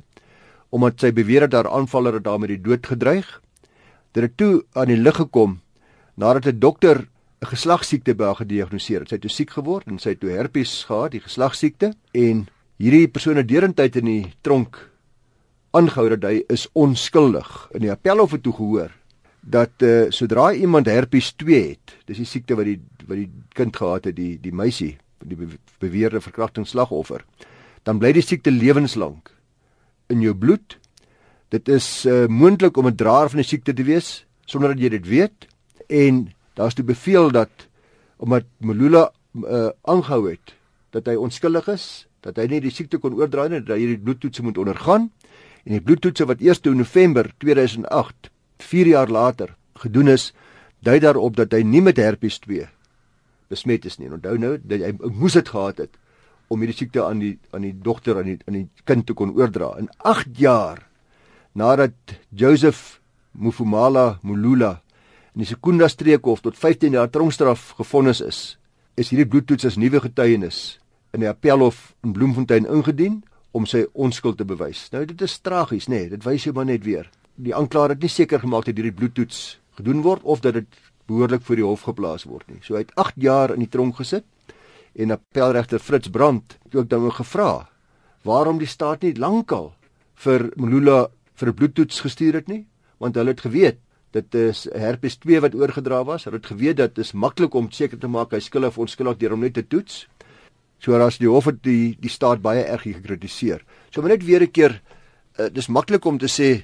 omdat 0.70 1.03
sy 1.03 1.11
beweer 1.11 1.50
dat 1.50 1.58
haar 1.58 1.75
aanvaller 1.75 2.23
het 2.23 2.25
daarmee 2.25 2.55
die 2.55 2.62
dood 2.62 2.87
gedreig. 2.87 3.26
Dit 4.12 4.23
het 4.23 4.37
toe 4.37 4.64
aan 4.73 4.91
die 4.93 5.00
lig 5.00 5.17
gekom 5.17 5.61
nadat 6.14 6.47
'n 6.47 6.59
dokter 6.59 7.09
'n 7.43 7.47
geslagsiekte 7.47 8.14
by 8.14 8.25
haar 8.25 8.41
gediagnoseer. 8.44 9.06
Sy 9.09 9.14
het 9.14 9.20
toe 9.20 9.31
siek 9.31 9.50
geword 9.50 9.87
en 9.87 9.99
sy 9.99 10.11
het 10.11 10.20
toe 10.20 10.31
herpes 10.31 10.85
gehad, 10.85 11.12
die 11.12 11.20
geslagsiekte 11.20 11.94
en 12.12 12.47
hierdie 12.76 13.09
persoon 13.09 13.37
het 13.37 13.49
deurentyd 13.49 13.97
in 13.97 14.05
die 14.05 14.32
tronk 14.43 14.91
aangehou 15.73 16.09
dat 16.09 16.23
hy 16.23 16.43
is 16.53 16.69
onskuldig. 16.73 17.49
In 17.75 17.81
die 17.81 17.91
appelhof 17.91 18.32
het 18.37 18.43
toe 18.43 18.53
gehoor 18.53 18.91
dat 19.41 19.82
uh, 19.82 20.11
sodra 20.11 20.53
iemand 20.53 20.87
herpes 20.87 21.32
2 21.32 21.69
het, 21.69 21.97
dis 22.06 22.20
die 22.23 22.29
siekte 22.29 22.55
wat 22.55 22.69
die 22.69 22.81
wat 23.08 23.19
die 23.19 23.31
kind 23.58 23.76
gehad 23.76 24.05
het, 24.05 24.17
die 24.17 24.37
die 24.38 24.53
meisie, 24.55 24.97
die 25.26 25.38
beweerde 25.82 26.20
verkrachtingsslagoffer, 26.23 27.25
dan 27.82 27.99
bly 27.99 28.12
die 28.15 28.23
siekte 28.23 28.53
lewenslank 28.55 29.32
in 30.12 30.23
jou 30.23 30.35
bloed. 30.35 30.79
Dit 31.53 31.69
is 31.69 32.07
uh, 32.09 32.27
moontlik 32.27 32.77
om 32.81 32.87
'n 32.89 32.97
draer 32.97 33.29
van 33.29 33.43
die 33.43 33.49
siekte 33.49 33.75
te 33.77 33.85
wees 33.85 34.25
sonder 34.49 34.73
dat 34.73 34.81
jy 34.81 34.89
dit 34.89 35.07
weet 35.07 35.47
en 35.89 36.33
daar's 36.57 36.75
toe 36.75 36.85
beveel 36.85 37.31
dat 37.31 37.69
omdat 38.17 38.45
Molula 38.59 39.13
uh, 39.35 39.69
aangehou 39.83 40.31
het 40.31 40.55
dat 40.93 41.07
hy 41.07 41.15
onskuldig 41.17 41.69
is, 41.69 42.06
dat 42.21 42.37
hy 42.37 42.47
nie 42.47 42.61
die 42.61 42.73
siekte 42.73 42.99
kon 42.99 43.17
oordra 43.17 43.49
nie, 43.49 43.61
dat 43.65 43.77
hy 43.77 43.81
hierdie 43.85 44.05
bloedtoetse 44.05 44.44
moet 44.44 44.59
ondergaan 44.59 45.11
en 45.65 45.77
die 45.77 45.81
bloedtoetse 45.81 46.27
wat 46.29 46.41
eers 46.41 46.61
toe 46.61 46.75
November 46.75 47.31
2008, 47.39 48.31
4 48.59 48.87
jaar 48.87 49.09
later 49.09 49.55
gedoen 49.85 50.09
is, 50.13 50.32
dui 50.81 50.99
daarop 51.01 51.37
dat 51.37 51.53
hy 51.53 51.63
nie 51.63 51.82
met 51.82 51.97
herpes 51.97 52.39
2 52.44 52.69
besmet 53.53 53.85
is 53.85 53.99
nie. 53.99 54.09
Onthou 54.13 54.39
nou 54.41 54.56
dat 54.56 54.81
hy 54.81 54.93
moes 55.13 55.37
dit 55.37 55.49
gehad 55.49 55.79
het 55.85 55.99
om 56.53 56.61
hierdie 56.61 56.77
siekte 56.77 57.05
aan 57.05 57.21
die 57.21 57.35
aan 57.53 57.65
die 57.65 57.75
dogter 57.77 58.21
aan 58.21 58.29
die 58.32 58.39
aan 58.47 58.56
die 58.56 58.69
kind 58.89 59.06
te 59.06 59.17
kon 59.17 59.35
oordra. 59.37 59.75
In 59.81 59.89
8 59.99 60.41
jaar 60.41 60.87
nadat 61.53 62.17
Joseph 62.31 63.01
Mufumala 63.32 64.19
Mulula 64.23 64.81
in 65.32 65.44
die 65.44 65.49
Sekunda 65.49 65.89
streekhof 65.89 66.43
tot 66.44 66.59
15 66.59 66.93
jaar 66.93 67.11
tronkstraf 67.11 67.73
gefonnis 67.79 68.21
is, 68.21 68.41
is 68.97 69.13
hierdie 69.13 69.29
bloedtoets 69.29 69.65
as 69.69 69.79
nuwe 69.81 70.01
getuienis 70.05 70.79
in 71.13 71.25
die 71.25 71.29
appelhof 71.29 71.93
in 72.05 72.13
Bloemfontein 72.17 72.69
ingedien 72.69 73.23
om 73.53 73.67
sy 73.69 73.85
onskuld 73.93 74.39
te 74.41 74.47
bewys. 74.49 74.87
Nou 74.93 75.05
dit 75.09 75.25
is 75.25 75.39
tragies, 75.44 75.89
nê? 75.89 76.05
Nee, 76.05 76.13
dit 76.15 76.25
wys 76.25 76.47
jou 76.47 76.55
maar 76.56 76.69
net 76.69 76.85
weer. 76.85 77.09
Die 77.37 77.55
aanklaer 77.56 77.94
het 77.94 78.05
nie 78.05 78.13
seker 78.13 78.41
gemaak 78.41 78.67
dat 78.69 78.79
hierdie 78.81 78.97
bloedtoets 78.97 79.59
gedoen 79.77 80.03
word 80.05 80.25
of 80.25 80.41
dat 80.44 80.56
dit 80.61 80.81
behoorlik 81.09 81.44
voor 81.44 81.61
die 81.61 81.67
hof 81.67 81.85
geplaas 81.89 82.25
word 82.29 82.49
nie. 82.49 82.61
So 82.65 82.77
hy 82.77 82.85
het 82.85 82.94
8 83.01 83.21
jaar 83.21 83.53
in 83.53 83.65
die 83.65 83.71
tronk 83.73 83.99
gesit 84.01 84.25
en 84.93 85.13
appelregter 85.13 85.81
Fritz 85.81 86.13
Brandt 86.13 86.59
het 86.65 86.77
ook 86.77 86.89
dan 86.89 87.09
gevra 87.13 87.69
waarom 88.29 88.61
die 88.61 88.69
staat 88.69 89.03
nie 89.03 89.17
lankal 89.17 89.73
vir 90.25 90.51
Molula 90.56 91.09
vir 91.34 91.48
'n 91.48 91.55
bloedtoets 91.55 92.01
gestuur 92.01 92.34
het 92.34 92.48
nie, 92.48 92.67
want 92.98 93.15
hulle 93.15 93.31
het 93.31 93.41
geweet 93.41 93.79
dit 94.12 94.34
is 94.36 94.67
herpes 94.77 95.17
2 95.22 95.41
wat 95.44 95.55
oorgedra 95.56 96.03
was. 96.05 96.27
Hulle 96.27 96.41
het 96.41 96.51
geweet 96.53 96.79
dat 96.81 96.94
dit 96.96 97.05
is 97.05 97.15
maklik 97.17 97.55
om 97.56 97.70
seker 97.72 98.01
te 98.01 98.10
maak 98.10 98.34
hy 98.36 98.43
skuldig 98.44 98.74
of 98.74 98.82
onskuldig 98.84 99.20
deur 99.22 99.36
hom 99.36 99.44
net 99.44 99.56
te 99.56 99.65
toets. 99.65 100.06
So 100.82 100.98
as 100.98 101.19
die 101.22 101.31
hof 101.31 101.48
het 101.48 101.62
die 101.65 101.94
die 102.01 102.10
staat 102.12 102.43
baie 102.43 102.65
erg 102.65 102.84
gekritiseer. 102.84 103.62
So 103.91 104.03
maar 104.03 104.17
net 104.17 104.27
weer 104.27 104.43
'n 104.43 104.51
keer 104.51 104.81
uh, 105.39 105.48
dis 105.48 105.69
maklik 105.69 106.05
om 106.05 106.19
te 106.19 106.29
sê 106.29 106.62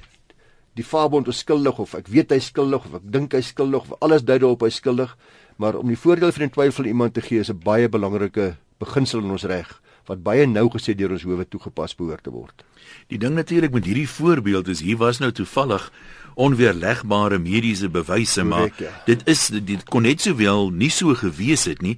die 0.74 0.84
Fabond 0.84 1.28
is 1.28 1.38
skuldig 1.38 1.78
of 1.78 1.94
ek 1.94 2.08
weet 2.08 2.30
hy 2.30 2.38
skuldig 2.38 2.84
of 2.84 2.94
ek 2.94 3.12
dink 3.12 3.32
hy 3.32 3.40
skuldig 3.40 3.82
of 3.82 3.96
alles 4.00 4.22
dui 4.22 4.38
daarop 4.38 4.62
hy 4.62 4.70
skuldig, 4.70 5.16
maar 5.56 5.74
om 5.74 5.88
die 5.88 5.96
voordeel 5.96 6.32
van 6.32 6.46
die 6.46 6.54
twyfel 6.54 6.84
iemand 6.84 7.14
te 7.14 7.20
gee 7.20 7.40
is 7.40 7.50
'n 7.50 7.58
baie 7.64 7.88
belangrike 7.88 8.56
beginsel 8.78 9.20
in 9.20 9.30
ons 9.30 9.44
reg 9.44 9.80
wat 10.08 10.22
baie 10.22 10.46
nou 10.46 10.68
gesê 10.72 10.94
deur 10.96 11.12
ons 11.16 11.22
howe 11.22 11.44
toegepas 11.44 11.94
behoort 11.94 12.24
te 12.24 12.30
word. 12.32 12.64
Die 13.08 13.18
ding 13.18 13.34
natuurlik 13.34 13.72
met 13.72 13.84
hierdie 13.84 14.08
voorbeeld 14.08 14.68
is 14.68 14.80
hier 14.80 14.96
was 14.96 15.20
nou 15.20 15.32
toevallig 15.32 15.90
onweerlegbare 16.38 17.38
mediese 17.38 17.88
bewyse 17.88 18.44
maar 18.44 18.70
ja. 18.78 18.92
dit 19.06 19.24
is 19.26 19.48
dit 19.50 19.82
kon 19.90 20.06
net 20.06 20.22
sowel 20.22 20.70
nie 20.70 20.90
so 20.94 21.14
gewees 21.18 21.66
het 21.66 21.82
nie 21.82 21.96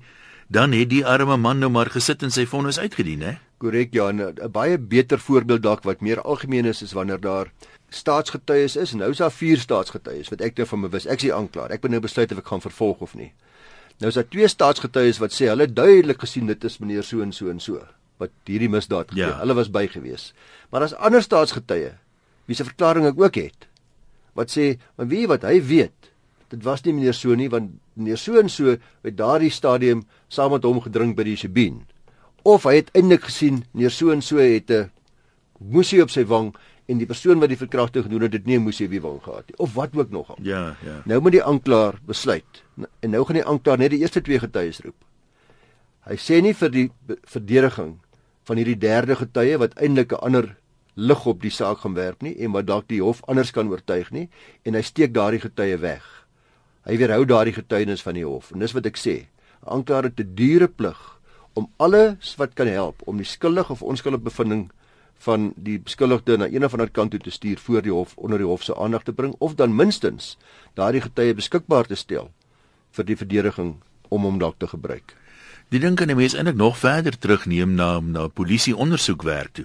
dan 0.48 0.72
het 0.72 0.88
die 0.90 1.04
arme 1.06 1.36
man 1.36 1.60
nou 1.60 1.70
maar 1.70 1.92
gesit 1.92 2.24
en 2.26 2.32
sy 2.32 2.46
vonnis 2.48 2.80
uitgedien 2.80 3.26
hè 3.26 3.34
korrek 3.60 3.92
ja 3.92 4.08
'n 4.12 4.48
baie 4.52 4.78
beter 4.78 5.20
voorbeeld 5.20 5.62
dalk 5.62 5.84
wat 5.84 6.00
meer 6.00 6.22
algemeen 6.22 6.64
is 6.64 6.82
is 6.82 6.96
wanneer 6.96 7.20
daar 7.20 7.52
staatsgetuies 7.90 8.76
is 8.76 8.94
nou 8.94 9.10
is 9.10 9.20
daar 9.20 9.36
vier 9.42 9.58
staatsgetuies 9.58 10.32
wat 10.32 10.40
ek 10.40 10.56
nou 10.56 10.66
van 10.66 10.80
bewus 10.88 11.06
ek 11.06 11.20
is 11.20 11.28
die 11.28 11.34
aanklaer 11.34 11.70
ek 11.70 11.82
moet 11.82 11.90
nou 11.90 12.00
besluit 12.00 12.32
of 12.32 12.38
ek 12.38 12.46
gaan 12.46 12.64
vervolg 12.68 13.00
of 13.00 13.14
nie 13.14 13.32
nou 13.98 14.08
is 14.08 14.14
daar 14.16 14.28
twee 14.28 14.48
staatsgetuies 14.48 15.18
wat 15.18 15.36
sê 15.36 15.52
hulle 15.52 15.72
duidelik 15.72 16.20
gesien 16.20 16.46
dit 16.46 16.64
is 16.64 16.78
meneer 16.78 17.04
so 17.04 17.20
en 17.20 17.32
so 17.32 17.50
en 17.50 17.60
so 17.60 17.84
wat 18.20 18.30
hierdie 18.44 18.70
misdaad 18.70 19.10
gepleeg 19.10 19.34
ja. 19.34 19.40
hulle 19.40 19.56
was 19.58 19.72
by 19.72 19.86
gewees 19.88 20.30
maar 20.70 20.84
daar's 20.84 20.96
ander 20.98 21.24
staatsgetuie 21.24 21.96
wie 22.46 22.58
se 22.58 22.66
verklaring 22.66 23.06
ek 23.06 23.20
ook 23.20 23.40
het 23.40 23.70
wat 24.32 24.50
sê, 24.50 24.78
"Maar 24.96 25.06
wie 25.06 25.26
wat 25.26 25.42
hy 25.42 25.62
weet, 25.62 26.10
dit 26.48 26.62
was 26.62 26.82
nie 26.82 26.92
meneer 26.92 27.14
so 27.14 27.34
nie 27.34 27.48
want 27.48 27.70
meneer 27.94 28.18
so 28.18 28.38
en 28.38 28.48
so 28.48 28.76
het 29.02 29.16
daardie 29.16 29.50
stadium 29.50 30.04
saam 30.28 30.50
met 30.50 30.62
hom 30.62 30.80
gedrink 30.80 31.16
by 31.16 31.22
die 31.22 31.36
Sibin." 31.36 31.86
Of 32.42 32.64
hy 32.64 32.74
het 32.74 32.90
eintlik 32.94 33.22
gesien 33.22 33.64
meneer 33.72 33.90
so 33.90 34.10
en 34.10 34.22
so 34.22 34.36
het 34.36 34.70
'n 34.70 34.90
moesie 35.58 36.02
op 36.02 36.10
sy 36.10 36.24
wang 36.24 36.54
en 36.88 36.98
die 36.98 37.06
persoon 37.06 37.38
wat 37.38 37.48
die 37.48 37.56
verkrachting 37.56 38.04
gedoen 38.04 38.22
het, 38.22 38.32
dit 38.32 38.46
nie 38.46 38.56
'n 38.56 38.62
moesie 38.62 38.86
op 38.86 38.92
die 38.92 39.00
wang 39.00 39.22
gehad 39.22 39.46
nie 39.46 39.58
of 39.58 39.74
wat 39.74 39.96
ook 39.96 40.10
nogal. 40.10 40.38
Ja, 40.42 40.76
ja. 40.84 41.02
Nou 41.04 41.20
moet 41.20 41.32
die 41.32 41.44
aanklaer 41.44 41.98
besluit. 42.06 42.64
En 43.00 43.10
nou 43.10 43.24
gaan 43.24 43.34
die 43.34 43.44
aanklaer 43.44 43.78
net 43.78 43.90
die 43.90 44.00
eerste 44.00 44.20
twee 44.20 44.38
getuies 44.38 44.80
roep. 44.80 45.04
Hy 46.00 46.16
sê 46.16 46.42
nie 46.42 46.54
vir 46.54 46.70
die 46.70 46.90
verdediging 47.24 47.98
van 48.50 48.58
hierdie 48.58 48.80
derde 48.82 49.14
getuie 49.14 49.58
wat 49.62 49.76
eintlik 49.78 50.10
'n 50.12 50.24
ander 50.26 50.46
lig 50.94 51.26
op 51.26 51.42
die 51.42 51.52
saak 51.54 51.78
gaan 51.84 51.94
werp 51.94 52.22
nie 52.22 52.34
en 52.42 52.50
wat 52.50 52.66
dalk 52.66 52.88
die 52.88 53.02
hof 53.02 53.20
anders 53.30 53.52
kan 53.54 53.70
oortuig 53.70 54.10
nie 54.10 54.28
en 54.66 54.74
hy 54.74 54.82
steek 54.82 55.14
daardie 55.14 55.40
getuie 55.40 55.76
weg. 55.78 56.02
Hy 56.82 56.96
weerhou 56.98 57.24
daardie 57.24 57.54
getuienis 57.54 58.02
van 58.02 58.14
die 58.14 58.26
hof 58.26 58.50
en 58.50 58.58
dis 58.58 58.74
wat 58.74 58.86
ek 58.86 58.98
sê. 58.98 59.28
Aanklaer 59.62 60.10
het 60.10 60.18
'n 60.20 60.34
dure 60.34 60.68
plig 60.68 61.20
om 61.54 61.70
alles 61.78 62.34
wat 62.36 62.54
kan 62.54 62.66
help 62.66 63.02
om 63.06 63.16
die 63.16 63.24
skuldig 63.24 63.70
of 63.70 63.82
onskuldige 63.82 64.24
bevinding 64.24 64.70
van 65.14 65.52
die 65.56 65.78
beskuldigde 65.78 66.36
na 66.36 66.46
een 66.48 66.64
of 66.64 66.72
ander 66.72 66.90
kant 66.90 67.10
toe 67.10 67.20
te 67.20 67.30
stuur 67.30 67.58
voor 67.58 67.82
die 67.82 67.92
hof 67.92 68.16
onder 68.16 68.38
die 68.38 68.46
hof 68.46 68.62
se 68.62 68.74
aandag 68.74 69.02
te 69.02 69.12
bring 69.12 69.34
of 69.38 69.54
dan 69.54 69.74
minstens 69.74 70.38
daardie 70.74 71.00
getuie 71.00 71.34
beskikbaar 71.34 71.86
te 71.86 71.94
stel 71.94 72.30
vir 72.90 73.04
die 73.04 73.16
verdediging 73.16 73.76
om 74.08 74.22
hom 74.22 74.38
dalk 74.38 74.58
te 74.58 74.66
gebruik. 74.66 75.14
Die 75.70 75.78
ding 75.78 75.94
kan 75.94 76.10
'n 76.10 76.16
mens 76.16 76.34
eintlik 76.34 76.56
nog 76.56 76.78
verder 76.78 77.18
terugneem 77.18 77.74
na 77.74 78.00
na 78.00 78.26
polisie 78.26 78.76
ondersoekwerk 78.76 79.52
toe. 79.52 79.64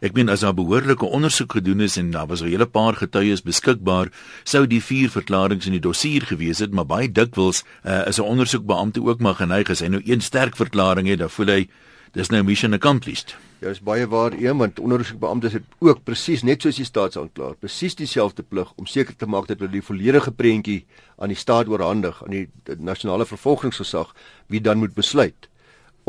Ek 0.00 0.12
meen 0.12 0.28
as 0.28 0.40
daar 0.40 0.54
behoorlike 0.54 1.04
ondersoek 1.04 1.52
gedoen 1.52 1.80
is 1.80 1.96
en 1.96 2.10
daar 2.10 2.26
was 2.26 2.40
'n 2.40 2.48
hele 2.48 2.66
paar 2.66 2.94
getuies 2.94 3.42
beskikbaar, 3.42 4.08
sou 4.44 4.66
die 4.66 4.82
vier 4.82 5.10
verklaringe 5.10 5.64
in 5.64 5.72
die 5.72 5.80
dossier 5.80 6.22
gewees 6.22 6.58
het, 6.58 6.72
maar 6.72 6.86
baie 6.86 7.12
dikwels 7.12 7.64
uh, 7.84 8.06
is 8.06 8.18
'n 8.18 8.22
ondersoekbeampte 8.22 9.02
ook 9.02 9.20
maar 9.20 9.34
geneig 9.34 9.70
as 9.70 9.80
hy 9.80 9.86
nou 9.86 10.02
een 10.04 10.20
sterk 10.20 10.56
verklaring 10.56 11.08
het, 11.08 11.18
dan 11.18 11.30
voel 11.30 11.46
hy 11.46 11.68
dis 12.12 12.28
nou 12.28 12.42
mission 12.42 12.72
accomplished. 12.72 13.36
Ja, 13.62 13.70
is 13.70 13.78
baie 13.80 14.08
waar, 14.10 14.32
een 14.34 14.58
want 14.58 14.80
ondersoekbeamptes 14.82 15.52
het 15.52 15.66
ook 15.78 16.00
presies 16.02 16.42
net 16.42 16.64
soos 16.64 16.80
die 16.80 16.86
staatsaanklaer, 16.86 17.54
presies 17.62 17.94
dieselfde 17.94 18.42
plig 18.42 18.72
om 18.74 18.88
seker 18.90 19.14
te 19.16 19.28
maak 19.30 19.46
dat 19.46 19.60
hulle 19.62 19.70
die 19.76 19.84
volledige 19.86 20.32
prentjie 20.34 20.80
aan 21.22 21.30
die 21.30 21.38
staat 21.38 21.70
oorhandig 21.70 22.18
aan 22.24 22.34
die, 22.34 22.48
die 22.66 22.74
nasionale 22.82 23.26
vervolgingsgesag 23.30 24.10
wie 24.50 24.60
dan 24.60 24.82
moet 24.82 24.96
besluit 24.98 25.46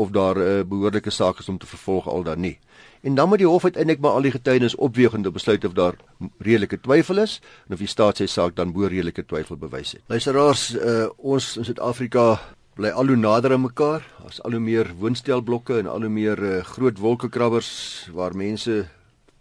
of 0.02 0.10
daar 0.10 0.34
'n 0.34 0.40
uh, 0.40 0.58
eh, 0.58 0.66
behoorlike 0.66 1.10
saak 1.10 1.38
is 1.38 1.48
om 1.48 1.58
te 1.58 1.66
vervolg 1.66 2.08
al 2.08 2.22
dan 2.22 2.40
nie. 2.40 2.58
En 3.02 3.14
dan 3.14 3.28
moet 3.28 3.38
die 3.38 3.46
hof 3.46 3.64
uiteindelik 3.64 4.00
maar 4.00 4.10
al 4.18 4.26
die 4.26 4.34
getuienis 4.34 4.74
opweeg 4.74 5.12
en 5.12 5.22
besluit 5.32 5.64
of 5.64 5.72
daar 5.72 5.94
redelike 6.38 6.80
twyfel 6.80 7.18
is 7.18 7.40
en 7.66 7.72
of 7.72 7.78
die 7.78 7.86
staat 7.86 8.16
sy 8.16 8.26
saak 8.26 8.56
dan 8.56 8.72
bo 8.72 8.86
redelike 8.86 9.24
twyfel 9.26 9.56
bewys 9.56 9.92
het. 9.92 10.02
Luisteraars, 10.06 10.74
uh, 10.74 11.06
ons 11.16 11.56
in 11.56 11.64
Suid-Afrika 11.64 12.40
bly 12.74 12.90
al 12.90 13.06
hoe 13.06 13.16
nader 13.16 13.54
aan 13.54 13.62
mekaar. 13.68 14.02
Daar's 14.18 14.40
al 14.42 14.56
hoe 14.56 14.62
meer 14.62 14.90
woonstelblokke 14.98 15.78
en 15.78 15.86
al 15.90 16.06
hoe 16.06 16.10
meer 16.10 16.40
uh, 16.42 16.54
groot 16.66 16.98
wolkekrabbers 16.98 17.70
waar 18.12 18.34
mense 18.36 18.84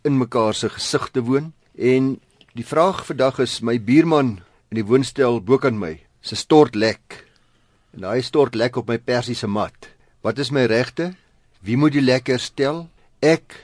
in 0.05 0.17
mekaar 0.17 0.53
se 0.53 0.69
gesigte 0.69 1.23
woon. 1.25 1.53
En 1.73 2.19
die 2.53 2.65
vraag 2.65 3.05
vandag 3.05 3.39
is 3.41 3.59
my 3.65 3.79
buurman 3.81 4.37
in 4.69 4.81
die 4.81 4.85
woonstel 4.85 5.41
bokant 5.41 5.79
my, 5.81 5.95
se 6.21 6.37
stort 6.37 6.77
lek. 6.77 7.23
En 7.97 8.05
hy 8.05 8.21
stort 8.21 8.55
lek 8.55 8.77
op 8.77 8.89
my 8.89 8.99
persiese 9.01 9.49
mat. 9.49 9.89
Wat 10.21 10.37
is 10.37 10.53
my 10.53 10.67
regte? 10.69 11.13
Wie 11.65 11.77
moet 11.77 11.97
die 11.97 12.05
lek 12.05 12.29
herstel? 12.29 12.85
Ek 13.23 13.57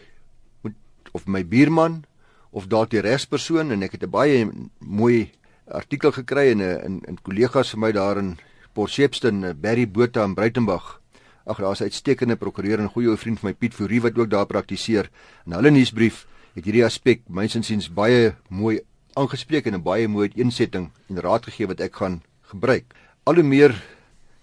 moet 0.66 1.14
of 1.14 1.28
my 1.28 1.44
buurman 1.46 2.04
of 2.50 2.66
dalk 2.70 2.90
die 2.90 3.06
regspersoon 3.06 3.70
en 3.76 3.86
ek 3.86 4.00
het 4.00 4.04
'n 4.04 4.10
baie 4.10 4.50
mooi 4.80 5.30
artikel 5.70 6.12
gekry 6.12 6.50
en 6.52 6.62
'n 6.62 7.02
in 7.06 7.18
kollegas 7.22 7.70
vir 7.70 7.80
my 7.80 7.92
daarin 7.92 8.38
Port 8.80 8.92
Shepstone, 8.92 9.50
eh, 9.50 9.54
Barry 9.54 9.86
Botha 9.86 10.24
in 10.24 10.34
Breitenberg. 10.34 11.02
Ag, 11.46 11.58
daar's 11.60 11.82
'n 11.82 11.92
uitstekende 11.92 12.36
prokureur 12.36 12.80
en 12.80 12.88
goeie 12.88 13.10
ou 13.10 13.18
vriend 13.18 13.40
van 13.40 13.50
my 13.50 13.54
Piet 13.54 13.74
Fourie 13.74 14.02
wat 14.02 14.18
ook 14.18 14.30
daar 14.30 14.46
praktiseer. 14.46 15.10
In 15.46 15.52
hulle 15.52 15.72
nuusbrief 15.72 16.26
het 16.56 16.64
hierdie 16.64 16.86
aspek 16.86 17.20
mynsinsiens 17.28 17.90
baie 17.90 18.36
mooi 18.48 18.80
aangespreek 19.16 19.66
en 19.66 19.76
'n 19.76 19.84
baie 19.84 20.08
mooi 20.08 20.32
insetting 20.36 20.92
en 21.10 21.20
raad 21.20 21.44
gegee 21.44 21.68
wat 21.68 21.82
ek 21.82 21.96
gaan 21.96 22.22
gebruik. 22.42 22.86
Al 23.26 23.34
hoe 23.36 23.44
meer 23.44 23.76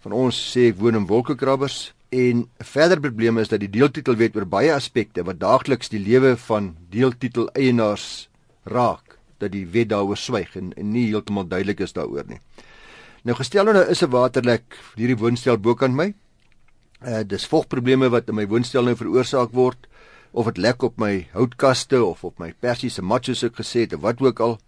van 0.00 0.12
ons 0.12 0.36
sê 0.52 0.68
ek 0.68 0.76
woon 0.76 0.96
in 0.96 1.06
wolkekrabbers 1.06 1.94
en 2.10 2.36
'n 2.36 2.64
verder 2.64 3.00
probleem 3.00 3.38
is 3.38 3.48
dat 3.48 3.60
die 3.60 3.70
deeltitelwet 3.70 4.36
oor 4.36 4.46
baie 4.46 4.74
aspekte 4.74 5.24
wat 5.24 5.40
daagliks 5.40 5.88
die 5.88 6.04
lewe 6.04 6.36
van 6.36 6.76
deeltitel 6.90 7.48
eienaars 7.54 8.28
raak, 8.64 9.18
dat 9.38 9.52
die 9.52 9.66
wet 9.66 9.88
daaroor 9.88 10.16
swyg 10.16 10.56
en, 10.56 10.74
en 10.76 10.90
nie 10.90 11.06
heeltemal 11.06 11.48
duidelik 11.48 11.80
is 11.80 11.92
daaroor 11.92 12.24
nie. 12.28 12.40
Nou 13.26 13.34
gestel 13.34 13.66
nou 13.66 13.82
is 13.90 14.02
'n 14.02 14.10
waterlek 14.10 14.76
hierdie 14.94 15.18
woonstel 15.18 15.58
bokant 15.58 15.94
my. 15.94 16.14
Uh 17.02 17.22
dis 17.26 17.46
vogprobleme 17.46 18.08
wat 18.08 18.28
in 18.28 18.34
my 18.34 18.46
woonstel 18.46 18.84
nou 18.84 18.94
veroorsaak 18.94 19.50
word 19.50 19.88
of 20.30 20.44
dit 20.46 20.58
lek 20.58 20.82
op 20.82 20.98
my 20.98 21.26
houtkaste 21.32 22.04
of 22.04 22.24
op 22.24 22.38
my 22.38 22.54
persiese 22.60 23.02
matjies 23.02 23.42
ek 23.42 23.56
gesê 23.56 23.80
het 23.80 23.94
of 23.94 24.00
wat 24.00 24.20
ook 24.20 24.40
al. 24.40 24.58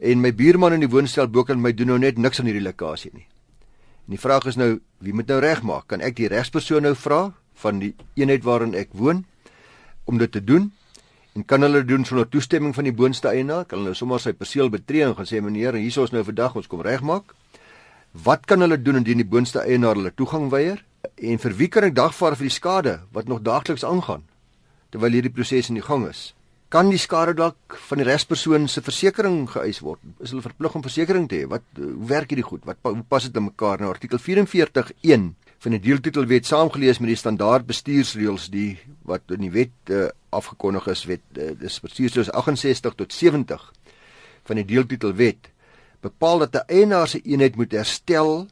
En 0.00 0.20
my 0.20 0.34
buurman 0.34 0.72
in 0.72 0.80
die 0.80 0.88
woonstel 0.88 1.28
bokant 1.28 1.60
my 1.60 1.72
doen 1.72 1.86
nou 1.86 1.98
net 1.98 2.18
niks 2.18 2.40
aan 2.40 2.46
hierdie 2.46 2.64
lekkasie 2.64 3.10
nie. 3.14 3.26
En 4.06 4.10
die 4.10 4.20
vraag 4.20 4.46
is 4.46 4.56
nou 4.56 4.80
wie 4.98 5.12
moet 5.12 5.28
nou 5.28 5.38
regmaak? 5.40 5.86
Kan 5.86 6.00
ek 6.00 6.16
die 6.16 6.28
regspersoon 6.28 6.82
nou 6.82 6.94
vra 6.94 7.34
van 7.54 7.78
die 7.78 7.94
eenheid 8.16 8.42
waarin 8.42 8.74
ek 8.74 8.88
woon 8.92 9.24
om 10.04 10.18
dit 10.18 10.32
te 10.32 10.44
doen? 10.44 10.72
En 11.34 11.44
kan 11.44 11.62
hulle 11.62 11.84
doen 11.84 12.04
sonder 12.04 12.28
toestemming 12.28 12.74
van 12.74 12.84
die 12.84 12.92
boonste 12.92 13.28
eienaar? 13.28 13.64
Kan 13.64 13.78
hulle 13.78 13.94
sommer 13.94 14.18
sy 14.18 14.32
perseel 14.32 14.70
betree 14.70 15.04
en 15.04 15.14
gaan 15.14 15.26
sê 15.26 15.40
meneer, 15.40 15.74
hier 15.74 15.86
is 15.86 15.96
ons 15.96 16.10
nou 16.10 16.24
vandag, 16.24 16.56
ons 16.56 16.66
kom 16.66 16.80
regmaak? 16.80 17.34
Wat 18.24 18.46
kan 18.46 18.60
hulle 18.60 18.78
doen 18.80 18.96
indien 18.96 19.20
die 19.20 19.28
boonste 19.28 19.60
eienaar 19.60 19.98
hulle 19.98 20.12
toegang 20.14 20.48
weier? 20.50 20.80
En 21.16 21.40
vir 21.42 21.54
wie 21.58 21.68
kan 21.68 21.84
ek 21.84 21.96
dagvaar 21.96 22.36
vir 22.38 22.48
die 22.48 22.54
skade 22.54 22.94
wat 23.12 23.28
nog 23.28 23.42
daagliks 23.44 23.84
aangaan 23.84 24.24
terwyl 24.94 25.12
hierdie 25.12 25.32
proses 25.34 25.68
in 25.68 25.76
die 25.76 25.84
gang 25.84 26.06
is? 26.08 26.30
Kan 26.72 26.88
die 26.90 27.00
skade 27.02 27.34
dalk 27.36 27.76
van 27.88 28.00
die 28.00 28.06
regspersoon 28.06 28.68
se 28.70 28.80
versekerings 28.82 29.52
geëis 29.52 29.82
word? 29.84 30.00
Is 30.22 30.32
hulle 30.32 30.44
verplig 30.44 30.74
om 30.78 30.84
versekerings 30.86 31.28
te 31.30 31.42
hê? 31.42 31.48
Wat 31.50 31.66
hoe 31.76 31.92
werk 32.08 32.32
hierdie 32.32 32.46
goed? 32.46 32.64
Wat 32.66 32.80
hoe 32.86 33.04
pas 33.08 33.26
dit 33.26 33.36
in 33.36 33.48
mekaar 33.50 33.82
nou 33.82 33.90
artikel 33.92 34.22
44.1 34.22 35.28
van 35.66 35.76
die 35.76 35.82
deeltitelwet 35.82 36.48
saamgelees 36.48 37.00
met 37.02 37.12
die 37.12 37.18
standaard 37.20 37.66
bestuursreëls 37.68 38.48
die 38.52 38.78
wat 39.08 39.34
in 39.34 39.44
die 39.44 39.52
wet 39.52 39.92
uh, 39.92 40.06
afgekondig 40.36 40.88
is 40.92 41.04
wet 41.10 41.24
uh, 41.36 41.52
dis 41.58 41.78
bestuursreëls 41.84 42.32
68 42.32 42.96
tot 42.96 43.12
70 43.12 43.64
van 44.46 44.60
die 44.60 44.66
deeltitelwet 44.68 45.50
bepaal 46.06 46.44
dat 46.44 46.54
'n 46.54 46.66
eienaar 46.78 47.08
se 47.08 47.20
eenheid 47.24 47.56
moet 47.56 47.72
herstel 47.72 48.46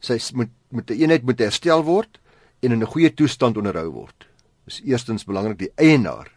sy 0.00 0.16
moet 0.34 0.52
met 0.70 0.90
'n 0.90 1.00
eenheid 1.02 1.22
moet 1.22 1.38
herstel 1.38 1.82
word 1.84 2.18
en 2.62 2.72
in 2.72 2.82
'n 2.82 2.92
goeie 2.94 3.14
toestand 3.14 3.56
onderhou 3.56 3.90
word. 3.90 4.26
Dis 4.64 4.80
eerstens 4.84 5.24
belangrik 5.24 5.58
die 5.58 5.72
eienaar 5.76 6.30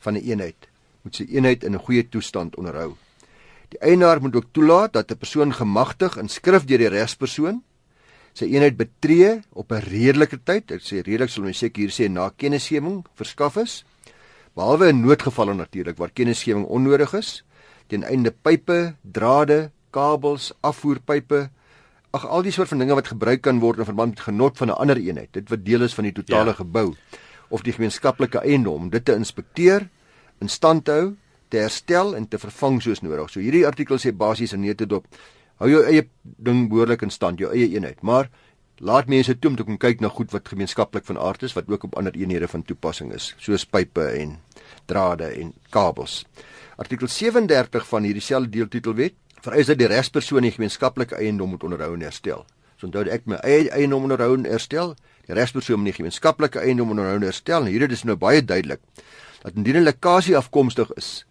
van 0.00 0.14
'n 0.14 0.24
eenheid 0.24 0.68
moet 1.02 1.16
sy 1.16 1.26
eenheid 1.28 1.64
in 1.64 1.74
'n 1.74 1.84
goeie 1.86 2.08
toestand 2.08 2.56
onderhou. 2.56 2.96
Die 3.68 3.80
eienaar 3.80 4.20
moet 4.20 4.36
ook 4.36 4.52
toelaat 4.52 4.92
dat 4.92 5.10
'n 5.10 5.18
persoon 5.18 5.52
gemagtig 5.54 6.16
in 6.16 6.28
skrif 6.28 6.64
deur 6.64 6.78
die 6.78 6.88
regspersoon 6.88 7.62
sy 8.34 8.44
eenheid 8.44 8.76
betree 8.76 9.40
op 9.52 9.72
'n 9.72 9.82
redelike 9.82 10.38
tyd. 10.44 10.70
Ek 10.70 10.82
sê 10.82 11.02
redelik 11.02 11.30
sal 11.30 11.44
ons 11.44 11.58
seker 11.58 11.82
hier 11.82 11.90
sê 11.90 12.08
na 12.08 12.30
kennisgewing 12.30 13.04
verskaf 13.14 13.56
is. 13.56 13.84
Behalwe 14.54 14.88
in 14.88 15.00
noodgevalle 15.00 15.54
natuurlik 15.54 15.96
waar 15.96 16.10
kennisgewing 16.10 16.66
onnodig 16.66 17.14
is, 17.14 17.44
ten 17.88 18.02
einde 18.02 18.30
pipe, 18.30 18.94
drade, 19.02 19.70
kabels, 19.90 20.52
afvoerpype, 20.60 21.48
ag 22.10 22.26
al 22.26 22.42
die 22.42 22.52
soort 22.52 22.68
van 22.68 22.82
dinge 22.82 22.96
wat 22.98 23.12
gebruik 23.12 23.42
kan 23.46 23.60
word 23.62 23.78
in 23.78 23.88
verband 23.88 24.16
met 24.16 24.24
genot 24.26 24.58
van 24.58 24.68
'n 24.68 24.78
ander 24.82 24.96
eenheid. 24.96 25.32
Dit 25.32 25.48
wat 25.48 25.64
deel 25.64 25.82
is 25.82 25.94
van 25.94 26.04
die 26.04 26.12
totale 26.12 26.50
ja. 26.50 26.58
gebou 26.62 26.94
of 27.48 27.62
die 27.62 27.72
gemeenskaplike 27.72 28.38
eiendom, 28.38 28.90
dit 28.90 29.04
te 29.04 29.14
inspekteer, 29.14 29.88
in 30.40 30.48
stand 30.48 30.84
te 30.84 30.90
hou, 30.90 31.16
te 31.48 31.56
herstel 31.56 32.16
en 32.16 32.28
te 32.28 32.38
vervang 32.38 32.82
soos 32.82 33.00
nodig. 33.00 33.30
So 33.30 33.40
hierdie 33.40 33.66
artikel 33.66 33.98
sê 33.98 34.12
basies 34.12 34.52
in 34.52 34.60
neutedop 34.60 35.06
hou 35.60 35.68
jou 35.68 35.82
eie 35.84 36.06
ding 36.22 36.68
behoorlik 36.70 37.02
in 37.04 37.12
stand, 37.12 37.40
jou 37.42 37.50
eie 37.52 37.68
eenheid, 37.68 38.00
maar 38.02 38.30
laat 38.80 39.10
mense 39.12 39.34
toe 39.36 39.50
om 39.50 39.56
te 39.58 39.66
kom 39.68 39.76
kyk 39.80 40.00
na 40.00 40.08
goed 40.08 40.32
wat 40.32 40.48
gemeenskaplik 40.48 41.04
van 41.04 41.18
aard 41.20 41.42
is 41.44 41.54
wat 41.56 41.68
ook 41.68 41.84
op 41.90 41.98
ander 42.00 42.16
eenhede 42.16 42.48
van 42.48 42.64
toepassing 42.64 43.12
is, 43.12 43.34
soos 43.38 43.66
pipe 43.68 44.06
en 44.22 44.38
drade 44.88 45.28
en 45.36 45.52
kabels. 45.74 46.22
Artikel 46.80 47.10
37 47.12 47.84
van 47.90 48.08
hierdie 48.08 48.24
selfde 48.24 48.56
deeltitelwet 48.56 49.18
vereis 49.44 49.70
dat 49.70 49.78
die 49.80 49.88
regspersoon 49.88 50.46
die 50.46 50.54
gemeenskaplike 50.54 51.16
eiendom 51.16 51.54
moet 51.54 51.64
onderhou 51.64 51.94
en 51.94 52.04
herstel. 52.04 52.44
So 52.76 52.88
onthou 52.88 53.06
ek 53.12 53.26
my 53.28 53.40
eie 53.44 53.70
eiendom 53.76 54.06
onderhou 54.08 54.34
en 54.36 54.44
herstel, 54.48 54.94
die 55.28 55.36
regspersoon 55.36 55.80
moet 55.80 55.92
die 55.92 55.98
gemeenskaplike 56.00 56.60
eiendom 56.60 56.92
onderhou 56.94 57.16
en 57.20 57.26
herstel. 57.28 57.66
En 57.66 57.72
hier 57.72 57.90
is 57.90 58.04
nou 58.08 58.16
baie 58.20 58.44
duidelik 58.44 58.80
dat 59.42 59.56
indien 59.56 59.76
'n 59.76 59.88
lekkasie 59.88 60.36
afkomstig 60.36 60.90
is 60.96 61.24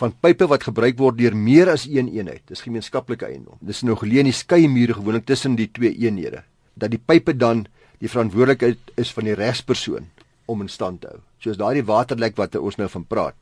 van 0.00 0.14
pipe 0.20 0.46
wat 0.46 0.62
gebruik 0.62 0.98
word 0.98 1.18
deur 1.18 1.36
meer 1.36 1.68
as 1.68 1.86
een 1.86 2.08
eenheid, 2.08 2.42
dis 2.46 2.60
gemeenskaplike 2.60 3.26
eiendom. 3.26 3.58
Dis 3.60 3.82
nou 3.82 3.96
geleë 3.96 4.18
in 4.18 4.30
die 4.30 4.32
skei 4.32 4.68
mure 4.68 4.94
gewoonlik 4.94 5.26
tussen 5.26 5.56
die 5.56 5.68
twee 5.72 5.92
eenhede 5.98 6.44
dat 6.74 6.90
die 6.90 7.02
pipe 7.02 7.36
dan 7.36 7.66
die 8.00 8.08
verantwoordelikheid 8.08 8.78
is 8.96 9.12
van 9.12 9.24
die 9.28 9.34
regspersoon 9.34 10.08
om 10.46 10.60
in 10.64 10.68
stand 10.68 11.00
te 11.00 11.12
hou. 11.12 11.20
Soos 11.38 11.58
daardie 11.60 11.84
waterlek 11.84 12.36
wat 12.36 12.56
ons 12.56 12.76
nou 12.80 12.88
van 12.88 13.04
praat. 13.04 13.36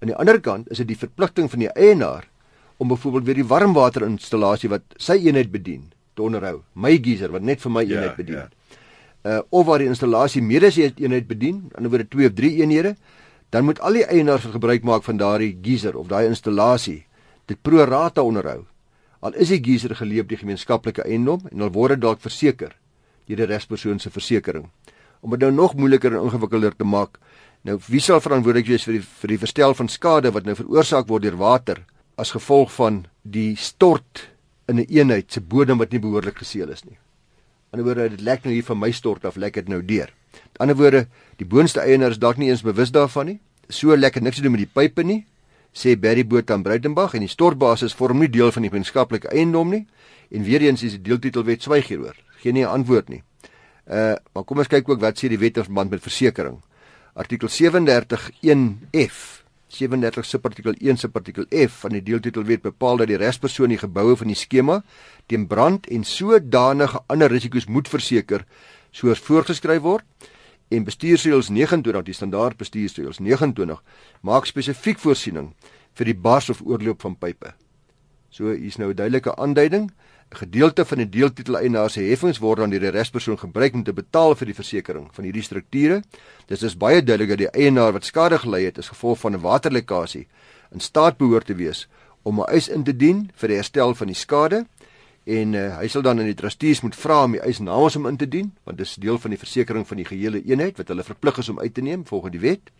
Aan 0.00 0.12
die 0.12 0.16
ander 0.16 0.40
kant 0.40 0.68
is 0.70 0.82
dit 0.82 0.88
die 0.92 0.98
verpligting 0.98 1.50
van 1.50 1.64
die 1.64 1.72
eienaar 1.72 2.28
om 2.76 2.88
byvoorbeeld 2.88 3.24
weer 3.24 3.40
die 3.42 3.48
warmwaterinstallasie 3.48 4.70
wat 4.72 4.96
sy 4.96 5.18
eenheid 5.26 5.50
bedien 5.52 5.92
te 6.14 6.22
onderhou. 6.22 6.62
My 6.74 6.96
geyser 7.02 7.32
wat 7.34 7.42
net 7.42 7.62
vir 7.62 7.72
my 7.72 7.84
ja, 7.84 7.96
eenheid 7.96 8.16
bedien. 8.16 8.42
Ja. 8.42 8.48
Uh 9.24 9.40
of 9.50 9.66
waar 9.66 9.80
die 9.80 9.88
installasie 9.88 10.42
as 10.66 10.76
'n 10.76 10.92
eenheid 10.96 11.26
bedien, 11.26 11.70
aan 11.74 11.82
die 11.82 11.90
ander 11.90 11.90
wyse 11.90 12.08
2 12.08 12.26
of 12.26 12.34
3 12.34 12.50
eenhede, 12.60 12.96
dan 13.50 13.64
moet 13.64 13.80
al 13.80 13.92
die 13.92 14.04
eienaars 14.04 14.44
gebruik 14.44 14.82
maak 14.82 15.02
van 15.02 15.16
daardie 15.16 15.58
geyser 15.62 15.96
of 15.96 16.06
daai 16.06 16.26
installasie 16.26 17.06
dit 17.46 17.58
pro 17.62 17.84
rata 17.84 18.22
onderhou. 18.22 18.64
Al 19.20 19.32
is 19.34 19.48
die 19.48 19.60
geyser 19.62 19.94
geleë 19.96 20.20
op 20.20 20.28
die 20.28 20.36
gemeenskaplike 20.36 21.02
eiendom 21.02 21.46
en 21.52 21.62
al 21.62 21.72
word 21.72 21.94
dit 21.94 22.00
dalk 22.00 22.20
verseker 22.20 22.74
deur 23.26 23.36
die 23.36 23.46
regspersoon 23.46 23.98
se 23.98 24.10
versekerings. 24.10 24.68
Om 25.20 25.30
dit 25.30 25.40
nou 25.40 25.52
nog 25.52 25.74
moeiliker 25.74 26.12
en 26.12 26.26
ingewikkelder 26.26 26.76
te 26.76 26.84
maak, 26.84 27.16
nou 27.64 27.78
wie 27.88 28.00
sal 28.00 28.20
verantwoordelik 28.20 28.66
wees 28.68 28.84
vir 28.84 28.98
die 28.98 29.04
vir 29.22 29.32
die 29.32 29.38
verstel 29.38 29.74
van 29.74 29.88
skade 29.88 30.32
wat 30.34 30.44
nou 30.44 30.54
veroorsaak 30.58 31.08
word 31.08 31.22
deur 31.22 31.38
water 31.40 31.84
as 32.16 32.30
gevolg 32.30 32.72
van 32.74 33.04
die 33.22 33.56
stort 33.56 34.28
in 34.66 34.76
'n 34.76 34.78
een 34.78 34.86
eenheid 34.88 35.32
se 35.32 35.40
bodem 35.40 35.78
wat 35.78 35.90
nie 35.90 36.00
behoorlik 36.00 36.38
geseël 36.38 36.70
is 36.70 36.84
nie. 36.84 36.98
Aan 37.70 37.82
die 37.82 37.82
ander 37.82 37.84
woorde, 37.84 38.16
dit 38.16 38.20
lek 38.20 38.44
nou 38.44 38.54
hier 38.54 38.64
van 38.64 38.78
my 38.78 38.90
stort 38.90 39.24
af, 39.24 39.36
lek 39.36 39.54
dit 39.54 39.68
nou 39.68 39.84
deur. 39.84 40.12
Aan 40.32 40.40
die 40.40 40.60
ander 40.60 40.76
woorde, 40.76 41.06
die 41.36 41.46
boonste 41.46 41.80
eienaar 41.80 42.10
is 42.10 42.18
dalk 42.18 42.36
nie 42.36 42.48
eens 42.48 42.62
bewus 42.62 42.90
daarvan 42.90 43.26
nie. 43.26 43.40
So 43.68 43.96
lekker 43.96 44.22
niks 44.22 44.36
te 44.36 44.42
doen 44.42 44.52
met 44.52 44.60
die 44.60 44.72
pype 44.72 45.02
nie, 45.02 45.26
sê 45.72 45.96
Barry 45.98 46.26
Boot 46.26 46.50
aan 46.50 46.62
Breitenberg 46.62 47.14
en 47.14 47.20
die 47.20 47.28
stortbasis 47.28 47.94
vorm 47.94 48.18
nie 48.18 48.28
deel 48.28 48.52
van 48.52 48.62
die 48.62 48.70
gemeenskaplike 48.70 49.28
eiendom 49.28 49.70
nie. 49.70 49.86
En 50.30 50.42
weer 50.42 50.62
eens 50.62 50.82
is 50.82 50.92
die 50.92 51.02
deeltitelwet 51.02 51.62
swyg 51.62 51.88
hieroor. 51.88 52.14
Geen 52.42 52.54
nie 52.54 52.64
'n 52.64 52.68
antwoord 52.68 53.08
nie. 53.08 53.22
Uh, 53.86 54.14
maar 54.32 54.44
kom 54.44 54.58
ons 54.58 54.68
kyk 54.68 54.88
ook 54.88 55.00
wat 55.00 55.18
sê 55.18 55.28
die 55.28 55.38
wet 55.38 55.56
in 55.56 55.64
verband 55.64 55.90
met 55.90 56.02
versekerings. 56.02 56.62
Artikel 57.14 57.48
37 57.48 58.30
1F 58.42 59.43
37 59.74 60.26
subartikel 60.26 60.76
1 60.80 61.02
subartikel 61.02 61.46
F 61.50 61.80
van 61.82 61.96
die 61.96 62.02
deeltitelwet 62.02 62.62
bepaal 62.62 63.02
dat 63.02 63.10
die 63.10 63.18
regspersoon 63.20 63.74
die 63.74 63.80
geboue 63.80 64.16
van 64.16 64.30
die 64.30 64.38
skema 64.38 64.82
teen 65.26 65.46
brand 65.50 65.86
en 65.86 66.04
sodanige 66.04 67.02
ander 67.06 67.30
risiko's 67.30 67.66
moet 67.66 67.90
verseker 67.90 68.46
soos 68.94 69.22
voorgeskryf 69.26 69.82
word 69.82 70.30
en 70.70 70.86
bestuursreëls 70.86 71.50
29 71.50 72.06
die 72.06 72.16
standaard 72.16 72.58
bestuursreëls 72.60 73.20
29 73.20 73.82
maak 74.22 74.46
spesifiek 74.46 74.98
voorsiening 75.02 75.52
vir 75.94 76.10
die 76.10 76.16
bars 76.16 76.50
of 76.50 76.62
oorloop 76.64 77.02
van 77.04 77.14
pype. 77.18 77.54
So 78.30 78.50
hier's 78.50 78.78
nou 78.78 78.90
'n 78.90 78.96
duidelike 78.96 79.36
aanduiding 79.36 79.90
'n 80.32 80.36
gedeelte 80.36 80.84
van 80.84 80.98
die 80.98 81.08
deeltiteleienaar 81.08 81.90
se 81.90 82.00
heffings 82.00 82.38
word 82.38 82.58
dan 82.58 82.70
deur 82.70 82.80
die 82.80 82.90
regspersoon 82.90 83.38
gebruik 83.38 83.74
om 83.74 83.84
te 83.84 83.92
betaal 83.92 84.34
vir 84.34 84.46
die 84.46 84.54
versekerings 84.54 85.14
van 85.14 85.24
hierdie 85.24 85.42
strukture. 85.42 86.02
Dit 86.46 86.62
is 86.62 86.76
baie 86.76 87.02
duidelik 87.02 87.28
dat 87.28 87.38
die 87.38 87.50
eienaar 87.62 87.92
wat 87.92 88.04
skade 88.04 88.38
gely 88.38 88.64
het 88.64 88.78
as 88.78 88.88
gevolg 88.88 89.18
van 89.18 89.34
'n 89.34 89.40
waterlekkasie 89.40 90.26
in 90.72 90.80
staat 90.80 91.16
behoort 91.16 91.46
te 91.46 91.54
wees 91.54 91.88
om 92.22 92.40
'n 92.40 92.48
eis 92.48 92.68
in 92.68 92.84
te 92.84 92.96
dien 92.96 93.30
vir 93.34 93.48
die 93.48 93.56
herstel 93.56 93.94
van 93.94 94.06
die 94.06 94.16
skade 94.16 94.66
en 95.24 95.54
uh, 95.54 95.78
hy 95.78 95.88
sal 95.88 96.02
dan 96.02 96.18
aan 96.18 96.28
die 96.28 96.34
trustees 96.36 96.80
moet 96.80 96.96
vra 96.96 97.24
om 97.24 97.32
die 97.32 97.40
eis 97.40 97.58
namens 97.58 97.94
hom 97.94 98.06
in 98.06 98.16
te 98.16 98.28
dien 98.28 98.52
want 98.64 98.78
dit 98.78 98.86
is 98.86 98.94
deel 98.94 99.18
van 99.18 99.30
die 99.30 99.38
versekerings 99.38 99.88
van 99.88 99.96
die 99.96 100.08
gehele 100.08 100.42
eenheid 100.44 100.76
wat 100.76 100.88
hulle 100.88 101.04
verplig 101.04 101.38
is 101.38 101.48
om 101.48 101.60
uit 101.60 101.74
te 101.74 101.80
neem 101.80 102.06
volgens 102.06 102.32
die 102.32 102.40
wet. 102.40 102.70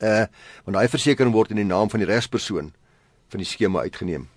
Uh 0.00 0.26
want 0.64 0.76
daai 0.76 0.88
versekerings 0.88 1.34
word 1.34 1.50
in 1.50 1.62
die 1.62 1.68
naam 1.68 1.90
van 1.90 2.00
die 2.00 2.08
regspersoon 2.08 2.72
van 3.28 3.38
die 3.38 3.48
skema 3.48 3.80
uitgeneem. 3.80 4.28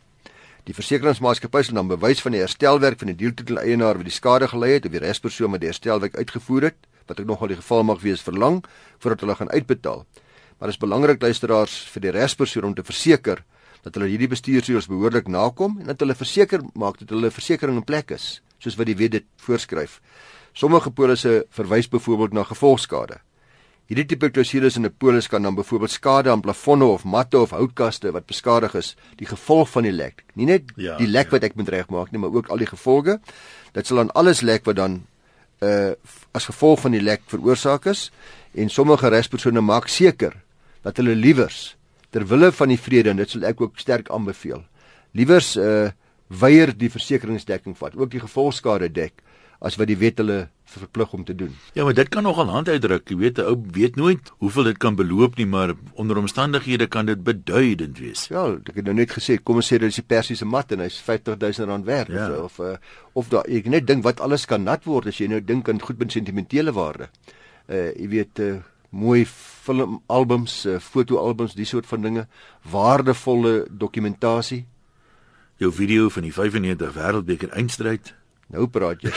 Die 0.66 0.74
versekeringsmaatskappy 0.74 1.62
sal 1.68 1.78
dan 1.78 1.90
bewys 1.92 2.24
van 2.26 2.34
die 2.34 2.40
herstelwerk 2.42 2.98
van 2.98 3.12
die 3.12 3.18
deeltitel 3.20 3.60
eienaar 3.62 4.00
wat 4.00 4.08
die 4.08 4.14
skade 4.14 4.48
gelei 4.50 4.72
het 4.74 4.88
of 4.88 4.96
die 4.96 5.02
regspersoon 5.04 5.54
wat 5.54 5.62
die 5.62 5.70
herstelwerk 5.70 6.16
uitgevoer 6.18 6.72
het, 6.72 6.80
wat 7.06 7.20
ek 7.22 7.28
nogal 7.30 7.52
die 7.52 7.60
geval 7.60 7.86
mag 7.86 8.02
wees 8.02 8.24
verlang 8.26 8.64
voordat 8.98 9.22
hulle 9.22 9.36
gaan 9.38 9.52
uitbetaal. 9.54 10.02
Maar 10.58 10.72
dit 10.72 10.74
is 10.74 10.82
belangrik 10.82 11.22
luisteraars 11.22 11.76
vir 11.94 12.06
die 12.08 12.16
regspersoon 12.16 12.72
om 12.72 12.74
te 12.74 12.86
verseker 12.88 13.44
dat 13.86 13.94
hulle 13.94 14.10
hierdie 14.10 14.32
bestuursreëls 14.32 14.90
behoorlik 14.90 15.30
nakom 15.30 15.78
en 15.84 15.92
dat 15.92 16.02
hulle 16.02 16.18
verseker 16.18 16.66
maak 16.74 16.98
dat 17.04 17.14
hulle 17.14 17.30
versekerings 17.30 17.84
in 17.84 17.86
plek 17.86 18.16
is, 18.18 18.42
soos 18.58 18.80
wat 18.80 18.90
die 18.90 18.98
wet 18.98 19.20
dit 19.20 19.30
voorskryf. 19.46 20.00
Sommige 20.58 20.90
polisse 20.90 21.44
verwys 21.54 21.92
byvoorbeeld 21.94 22.34
na 22.34 22.48
gevolgskade. 22.50 23.22
Hierdie 23.86 24.08
tipe 24.10 24.32
klousules 24.34 24.78
in 24.80 24.86
'n 24.86 24.94
polis 24.98 25.28
kan 25.28 25.44
dan 25.44 25.56
byvoorbeeld 25.56 25.92
skade 25.92 26.30
aan 26.32 26.42
plafonne 26.42 26.86
of 26.86 27.04
matte 27.04 27.40
of 27.40 27.52
houtkaste 27.52 28.12
wat 28.12 28.26
beskadig 28.26 28.74
is, 28.74 28.96
die 29.16 29.28
gevolg 29.28 29.70
van 29.70 29.84
die 29.84 29.92
lek. 29.92 30.24
Nie 30.34 30.46
net 30.46 30.64
ja, 30.76 30.98
die 30.98 31.08
lek 31.08 31.26
ja. 31.26 31.32
wat 31.32 31.44
ek 31.44 31.56
moet 31.56 31.70
regmaak 31.70 32.12
nie, 32.12 32.20
maar 32.20 32.34
ook 32.34 32.48
al 32.48 32.58
die 32.58 32.68
gevolge. 32.68 33.20
Dit 33.74 33.88
sal 33.88 34.00
aan 34.00 34.12
alles 34.12 34.42
lek 34.42 34.66
wat 34.66 34.76
dan 34.76 35.06
uh 35.62 35.94
as 36.34 36.46
gevolg 36.46 36.80
van 36.82 36.92
die 36.92 37.02
lek 37.02 37.22
veroorsaak 37.28 37.86
is 37.86 38.12
en 38.54 38.70
sommige 38.70 39.08
regspersone 39.08 39.62
maak 39.62 39.88
seker 39.88 40.34
dat 40.84 40.98
hulle 40.98 41.16
liewers 41.16 41.78
ter 42.10 42.26
wille 42.28 42.52
van 42.52 42.68
die 42.70 42.80
vrede 42.80 43.10
en 43.10 43.18
dit 43.18 43.30
sal 43.30 43.44
ek 43.44 43.62
ook 43.62 43.80
sterk 43.80 44.10
aanbeveel. 44.10 44.66
Liewers 45.14 45.56
uh 45.56 45.92
weier 46.28 46.74
die 46.74 46.90
versekeringsdekking 46.90 47.78
vat, 47.78 47.96
ook 47.96 48.10
die 48.10 48.20
gevolgskade 48.20 48.90
dek 48.90 49.14
as 49.62 49.78
wat 49.78 49.88
die 49.88 49.98
wet 49.98 50.18
hulle 50.18 50.48
verplig 50.66 51.14
om 51.14 51.24
te 51.24 51.36
doen. 51.36 51.56
Ja, 51.74 51.84
maar 51.84 51.94
dit 51.94 52.10
kan 52.10 52.24
nogal 52.24 52.50
hand 52.50 52.70
uitdruk. 52.70 53.10
Jy 53.10 53.18
weet, 53.18 53.38
'n 53.38 53.42
ou 53.42 53.58
weet 53.72 53.96
nooit 53.96 54.32
hoeveel 54.38 54.64
dit 54.64 54.78
kan 54.78 54.96
beloop 54.96 55.36
nie, 55.36 55.46
maar 55.46 55.74
onder 55.94 56.18
omstandighede 56.18 56.88
kan 56.88 57.06
dit 57.06 57.24
beduidend 57.24 57.98
wees. 57.98 58.28
Ja, 58.28 58.48
ek 58.52 58.76
het 58.76 58.86
nou 58.86 58.96
net 58.96 59.12
gesê, 59.12 59.44
kom 59.44 59.56
ons 59.56 59.68
sê 59.74 59.78
dit 59.78 59.90
is 59.90 59.96
die 59.96 60.04
persiese 60.04 60.46
mat 60.46 60.72
en 60.72 60.80
hy's 60.80 60.98
50000 61.00 61.68
rand 61.68 61.86
werd 61.86 62.08
ja. 62.08 62.30
of 62.32 62.60
of, 62.60 62.60
uh, 62.60 62.76
of 63.14 63.30
da 63.30 63.42
ek 63.48 63.66
net 63.66 63.88
dink 63.88 64.04
wat 64.04 64.20
alles 64.20 64.46
kan 64.46 64.64
nat 64.64 64.84
word 64.86 65.08
as 65.08 65.18
jy 65.18 65.28
nou 65.28 65.42
dink 65.42 65.70
aan 65.70 65.82
goed 65.82 65.98
met 66.00 66.12
sentimentele 66.12 66.72
waarde. 66.72 67.10
Uh 67.70 67.92
jy 67.96 68.08
weet 68.08 68.40
uh, 68.40 68.62
mooi 68.90 69.26
filmalbums, 69.26 70.66
uh, 70.66 70.80
fotoalbums, 70.80 71.56
die 71.56 71.66
soort 71.66 71.86
van 71.86 72.02
dinge, 72.02 72.28
waardevolle 72.62 73.66
dokumentasie. 73.70 74.66
Jou 75.58 75.72
video 75.72 76.10
van 76.10 76.24
die 76.24 76.34
95 76.34 76.94
wêreldbeker 76.94 77.50
eindstryd 77.50 78.14
Nou 78.54 78.68
praat 78.70 79.02
jy. 79.02 79.12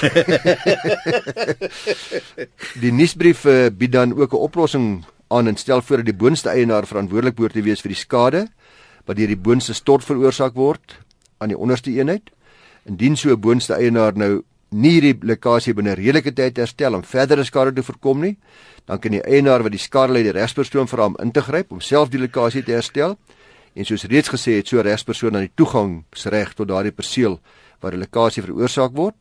die 2.83 2.93
nuusbrief 2.93 3.45
uh, 3.45 3.69
bied 3.69 3.93
dan 3.93 4.15
ook 4.17 4.33
'n 4.33 4.45
oplossing 4.49 5.05
aan 5.29 5.47
en 5.47 5.57
stel 5.57 5.83
voor 5.83 5.97
dat 5.97 6.07
die 6.07 6.17
boonste 6.17 6.49
eienaar 6.49 6.87
verantwoordelik 6.87 7.35
behoort 7.35 7.53
te 7.53 7.63
wees 7.63 7.81
vir 7.81 7.93
die 7.93 8.01
skade 8.01 8.47
wat 9.05 9.17
deur 9.17 9.29
die 9.29 9.41
boonste 9.41 9.75
stort 9.75 10.05
veroorsaak 10.05 10.55
word 10.55 10.99
aan 11.39 11.49
die 11.49 11.59
onderste 11.59 11.91
eenheid. 11.91 12.31
Indien 12.85 13.17
so 13.17 13.31
'n 13.31 13.41
boonste 13.41 13.75
eienaar 13.75 14.17
nou 14.17 14.43
nie 14.71 15.01
die 15.01 15.17
lekkasie 15.23 15.75
binne 15.75 15.95
redelike 15.95 16.33
tyd 16.33 16.57
herstel 16.57 16.95
om 16.95 17.05
verdere 17.05 17.45
skade 17.45 17.73
te 17.73 17.83
voorkom 17.83 18.21
nie, 18.21 18.37
dan 18.87 18.99
kan 18.99 19.13
die 19.13 19.23
eienaar 19.23 19.63
wat 19.63 19.73
die 19.73 19.81
skade 19.81 20.13
ly 20.13 20.23
die 20.23 20.33
regspersoon 20.33 20.89
vir 20.89 21.03
hom 21.03 21.17
in 21.23 21.33
te 21.33 21.41
gryp 21.41 21.73
om 21.73 21.81
self 21.81 22.09
die 22.09 22.21
lekkasie 22.21 22.63
te 22.63 22.73
herstel. 22.73 23.17
En 23.75 23.85
soos 23.85 24.05
reeds 24.05 24.29
gesê 24.29 24.59
het, 24.59 24.69
so 24.69 24.81
regspersoon 24.81 25.37
aan 25.37 25.47
die 25.47 25.55
toegangsreg 25.55 26.55
tot 26.55 26.69
daardie 26.69 26.93
perseel 26.93 27.39
waar 27.81 27.93
'n 27.93 27.99
lekkasie 27.99 28.43
veroorsaak 28.43 28.93
word. 28.95 29.15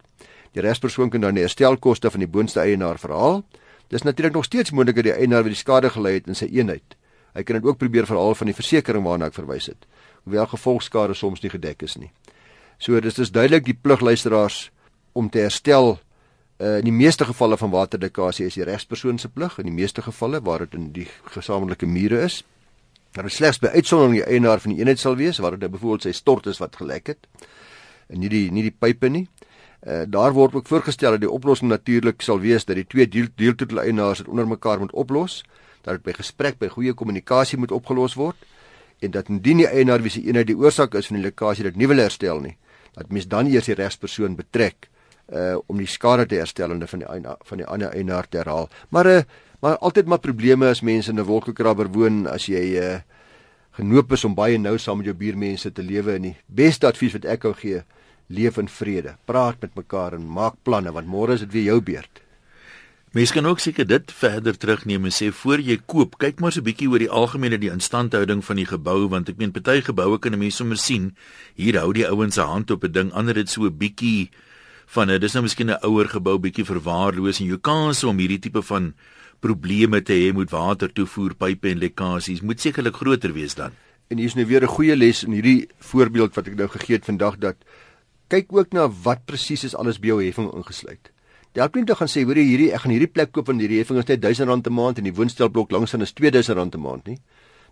Die 0.52 0.62
regspersoon 0.62 1.10
kan 1.10 1.22
dan 1.22 1.34
die 1.34 1.43
herstelkoste 1.43 2.12
van 2.12 2.20
die 2.20 2.28
boonste 2.30 2.60
eienaar 2.60 3.00
verhaal. 3.00 3.43
Dis 3.88 4.02
natuurlik 4.02 4.34
nog 4.34 4.43
steeds 4.43 4.72
moontlik 4.72 4.96
dat 4.96 5.04
die 5.04 5.13
eienaar 5.13 5.43
wie 5.43 5.54
die 5.54 5.60
skade 5.60 5.89
gelei 5.89 6.13
het 6.13 6.28
in 6.28 6.36
sy 6.36 6.46
eenheid. 6.46 6.96
Hy 7.34 7.43
kan 7.43 7.56
dit 7.56 7.65
ook 7.65 7.78
probeer 7.78 8.06
verhaal 8.06 8.36
van 8.36 8.50
die 8.50 8.56
versekerings 8.56 9.06
waarna 9.06 9.30
ek 9.30 9.34
verwys 9.38 9.65
het, 9.70 9.86
hoewel 10.24 10.48
gevolgskade 10.48 11.13
soms 11.13 11.41
nie 11.41 11.52
gedek 11.54 11.82
is 11.82 11.96
nie. 11.96 12.10
So 12.80 13.00
dis 13.00 13.20
is 13.20 13.32
duidelik 13.32 13.65
die 13.65 13.78
pligluisteraars 13.82 14.72
om 15.13 15.30
te 15.30 15.39
herstel 15.46 16.00
uh, 16.60 16.78
in 16.78 16.89
die 16.89 16.93
meeste 16.93 17.26
gevalle 17.26 17.58
van 17.58 17.70
waterdekkasie 17.70 18.46
is 18.46 18.58
die 18.58 18.65
regspersoon 18.65 19.22
se 19.22 19.30
plig 19.30 19.60
in 19.62 19.70
die 19.70 19.76
meeste 19.76 20.02
gevalle 20.02 20.41
waar 20.41 20.65
dit 20.65 20.74
in 20.74 20.91
die 20.93 21.08
gesamentlike 21.34 21.86
mure 21.86 22.24
is. 22.26 22.43
Daar 23.13 23.30
is 23.30 23.38
slegs 23.38 23.62
by 23.62 23.67
uitsondering 23.78 24.17
die 24.20 24.26
eienaar 24.26 24.60
van 24.60 24.74
die 24.74 24.82
eenheid 24.82 25.00
sal 25.00 25.15
wees 25.15 25.38
waar 25.38 25.58
dit 25.58 25.72
byvoorbeeld 25.72 26.10
sy 26.10 26.13
stort 26.17 26.48
is 26.48 26.62
wat 26.62 26.76
gelek 26.76 27.13
het 27.13 27.30
nie 28.10 28.30
die 28.30 28.52
nie 28.52 28.63
die 28.67 28.76
pype 28.76 29.10
nie. 29.10 29.28
Uh, 29.88 30.04
daar 30.08 30.34
word 30.34 30.56
ook 30.56 30.67
voorgestel 30.67 31.12
dat 31.15 31.22
die 31.22 31.32
oplossing 31.32 31.70
natuurlik 31.70 32.22
sal 32.22 32.39
wees 32.39 32.65
dat 32.65 32.76
die 32.76 32.88
twee 32.88 33.08
deel 33.08 33.28
deeltitel 33.36 33.80
eienaars 33.80 34.24
dit 34.24 34.28
onder 34.28 34.48
mekaar 34.48 34.80
moet 34.80 34.91
oplos, 34.91 35.43
dat 35.86 36.00
dit 36.00 36.04
by 36.04 36.15
gesprek 36.17 36.58
by 36.60 36.67
goeie 36.74 36.93
kommunikasie 36.93 37.60
moet 37.60 37.72
opgelos 37.72 38.17
word 38.17 38.36
en 39.00 39.12
dat 39.13 39.30
indien 39.30 39.62
die 39.62 39.67
eienaar 39.70 40.02
wie 40.02 40.12
se 40.12 40.24
eenheid 40.26 40.48
die 40.50 40.58
oorsaak 40.58 40.96
is 40.98 41.08
van 41.08 41.20
die 41.20 41.28
lekkasie 41.28 41.67
dit 41.67 41.76
nie 41.78 41.88
wil 41.88 42.02
herstel 42.02 42.41
nie, 42.41 42.56
dat 42.98 43.12
mens 43.13 43.28
dan 43.30 43.52
eers 43.52 43.70
die 43.70 43.78
regspersoon 43.78 44.36
betrek 44.36 44.89
uh 45.28 45.58
om 45.67 45.78
die 45.78 45.89
skade 45.91 46.26
te 46.26 46.39
herstel 46.39 46.72
en 46.72 46.88
van 46.88 47.04
die 47.04 47.36
van 47.50 47.60
die 47.60 47.67
ander 47.67 47.91
eienaar 47.91 48.28
te 48.30 48.39
herhaal. 48.39 48.70
Maar 48.89 49.06
uh 49.06 49.22
maar 49.60 49.78
altyd 49.78 50.06
maar 50.06 50.20
probleme 50.20 50.70
as 50.70 50.82
mense 50.82 51.10
in 51.12 51.20
'n 51.20 51.26
wolkekrabber 51.26 51.88
woon 51.91 52.28
as 52.28 52.46
jy 52.46 52.78
uh 52.82 53.00
genoop 53.78 54.12
is 54.12 54.26
om 54.26 54.36
baie 54.36 54.58
nou 54.58 54.78
saam 54.78 54.98
met 54.98 55.06
jou 55.06 55.15
buurmense 55.15 55.72
te 55.72 55.84
lewe 55.84 56.15
en 56.15 56.22
die 56.22 56.36
beste 56.46 56.88
advies 56.88 57.13
wat 57.13 57.26
ek 57.26 57.39
kan 57.39 57.56
gee, 57.56 57.84
leef 58.28 58.58
in 58.58 58.68
vrede. 58.68 59.16
Praat 59.26 59.62
met 59.62 59.76
mekaar 59.76 60.13
en 60.13 60.28
maak 60.28 60.56
planne 60.63 60.92
want 60.92 61.08
môre 61.08 61.34
is 61.34 61.44
dit 61.46 61.52
weer 61.52 61.70
jou 61.72 61.82
beurt. 61.82 62.24
Mense 63.16 63.34
kan 63.34 63.48
ook 63.48 63.62
seker 63.63 63.88
dit 63.88 64.12
verder 64.12 64.58
terugneem 64.60 65.08
en 65.08 65.13
sê 65.16 65.30
voor 65.32 65.62
jy 65.63 65.78
koop, 65.90 66.18
kyk 66.20 66.42
maar 66.44 66.52
so 66.52 66.60
'n 66.60 66.68
bietjie 66.68 66.90
oor 66.90 67.00
die 67.00 67.10
algemene 67.10 67.58
die 67.58 67.72
instandhouding 67.72 68.44
van 68.44 68.56
die 68.56 68.66
gebou 68.66 69.08
want 69.10 69.30
ek 69.30 69.38
meen 69.38 69.52
party 69.52 69.82
geboue 69.82 70.20
kan 70.20 70.34
'n 70.34 70.40
mens 70.40 70.56
sommer 70.56 70.78
sien 70.78 71.16
hier 71.56 71.80
hou 71.80 71.94
die 71.94 72.06
ouens 72.06 72.36
se 72.36 72.42
hand 72.42 72.72
op 72.72 72.84
'n 72.84 72.92
ding, 72.92 73.12
ander 73.13 73.34
dit 73.34 73.50
so 73.50 73.63
'n 73.63 73.78
bietjie 73.78 74.30
van 74.88 75.10
'n 75.10 75.20
dis 75.20 75.34
nou 75.34 75.44
miskien 75.44 75.72
'n 75.72 75.80
ouer 75.84 76.08
gebou 76.10 76.38
bietjie 76.38 76.66
verwaarloos 76.66 77.40
en 77.40 77.48
jou 77.48 77.58
kans 77.58 78.04
om 78.04 78.18
hierdie 78.18 78.40
tipe 78.40 78.62
van 78.62 78.94
probleme 79.40 80.02
te 80.02 80.13
hê 80.13 80.34
met 80.34 80.50
watertoevoerpype 80.50 81.70
en 81.70 81.80
lekkasies 81.80 82.42
moet 82.42 82.60
sekerlik 82.60 82.96
groter 82.96 83.34
wees 83.34 83.56
dan. 83.56 83.72
En 84.10 84.18
hier 84.18 84.28
is 84.28 84.36
nou 84.36 84.46
weer 84.46 84.63
'n 84.63 84.68
goeie 84.68 84.96
les 84.96 85.24
in 85.24 85.32
hierdie 85.32 85.68
voorbeeld 85.80 86.36
wat 86.36 86.48
ek 86.48 86.56
nou 86.56 86.68
gegee 86.68 86.96
het 86.96 87.06
vandag 87.06 87.38
dat 87.38 87.56
kyk 88.30 88.52
ook 88.54 88.74
na 88.74 88.88
wat 89.04 89.26
presies 89.26 89.63
is 89.63 89.76
alles 89.76 90.00
by 90.00 90.08
jou 90.08 90.20
heffing 90.24 90.52
ingesluit. 90.54 91.12
Dalk 91.56 91.76
nie 91.76 91.86
te 91.86 91.96
gaan 91.96 92.12
sê 92.12 92.24
hoor 92.28 92.38
jy 92.38 92.46
hierdie 92.46 92.72
ek 92.76 92.84
gaan 92.84 92.94
hierdie 92.94 93.10
plek 93.10 93.32
koop 93.32 93.50
en 93.50 93.60
hierdie 93.60 93.80
heffing 93.82 93.98
is 93.98 94.08
net 94.08 94.22
R1000 94.22 94.68
'n 94.68 94.74
maand 94.74 94.98
en 94.98 95.04
die 95.04 95.13
woonstelblok 95.13 95.72
langs 95.72 95.94
aan 95.94 96.02
is 96.02 96.13
R2000 96.13 96.76
'n 96.76 96.82
maand 96.82 97.08
nie. 97.08 97.20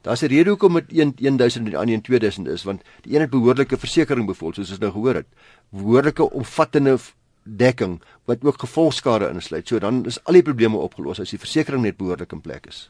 Daar's 0.01 0.23
'n 0.23 0.27
rede 0.27 0.49
hoekom 0.49 0.73
dit 0.73 1.17
1000 1.17 1.65
en 1.65 1.71
die 1.71 1.77
ander 1.77 2.01
2000 2.01 2.47
is 2.47 2.63
want 2.63 2.81
die 3.01 3.15
een 3.15 3.21
het 3.21 3.29
behoorlike 3.29 3.77
versekerings 3.77 4.27
bevolk 4.27 4.55
soos 4.55 4.71
ons 4.71 4.79
nou 4.79 4.91
gehoor 4.91 5.15
het. 5.15 5.27
Behoorlike 5.71 6.31
omvattende 6.31 6.97
dekking 7.43 8.01
wat 8.25 8.43
ook 8.43 8.59
gevolgskade 8.59 9.29
insluit. 9.29 9.67
So 9.67 9.79
dan 9.79 10.05
is 10.05 10.23
al 10.23 10.33
die 10.33 10.43
probleme 10.43 10.77
opgelos 10.77 11.19
as 11.19 11.29
die 11.29 11.39
versekerings 11.39 11.83
net 11.83 11.97
behoorlik 11.97 12.31
in 12.31 12.41
plek 12.41 12.67
is. 12.67 12.89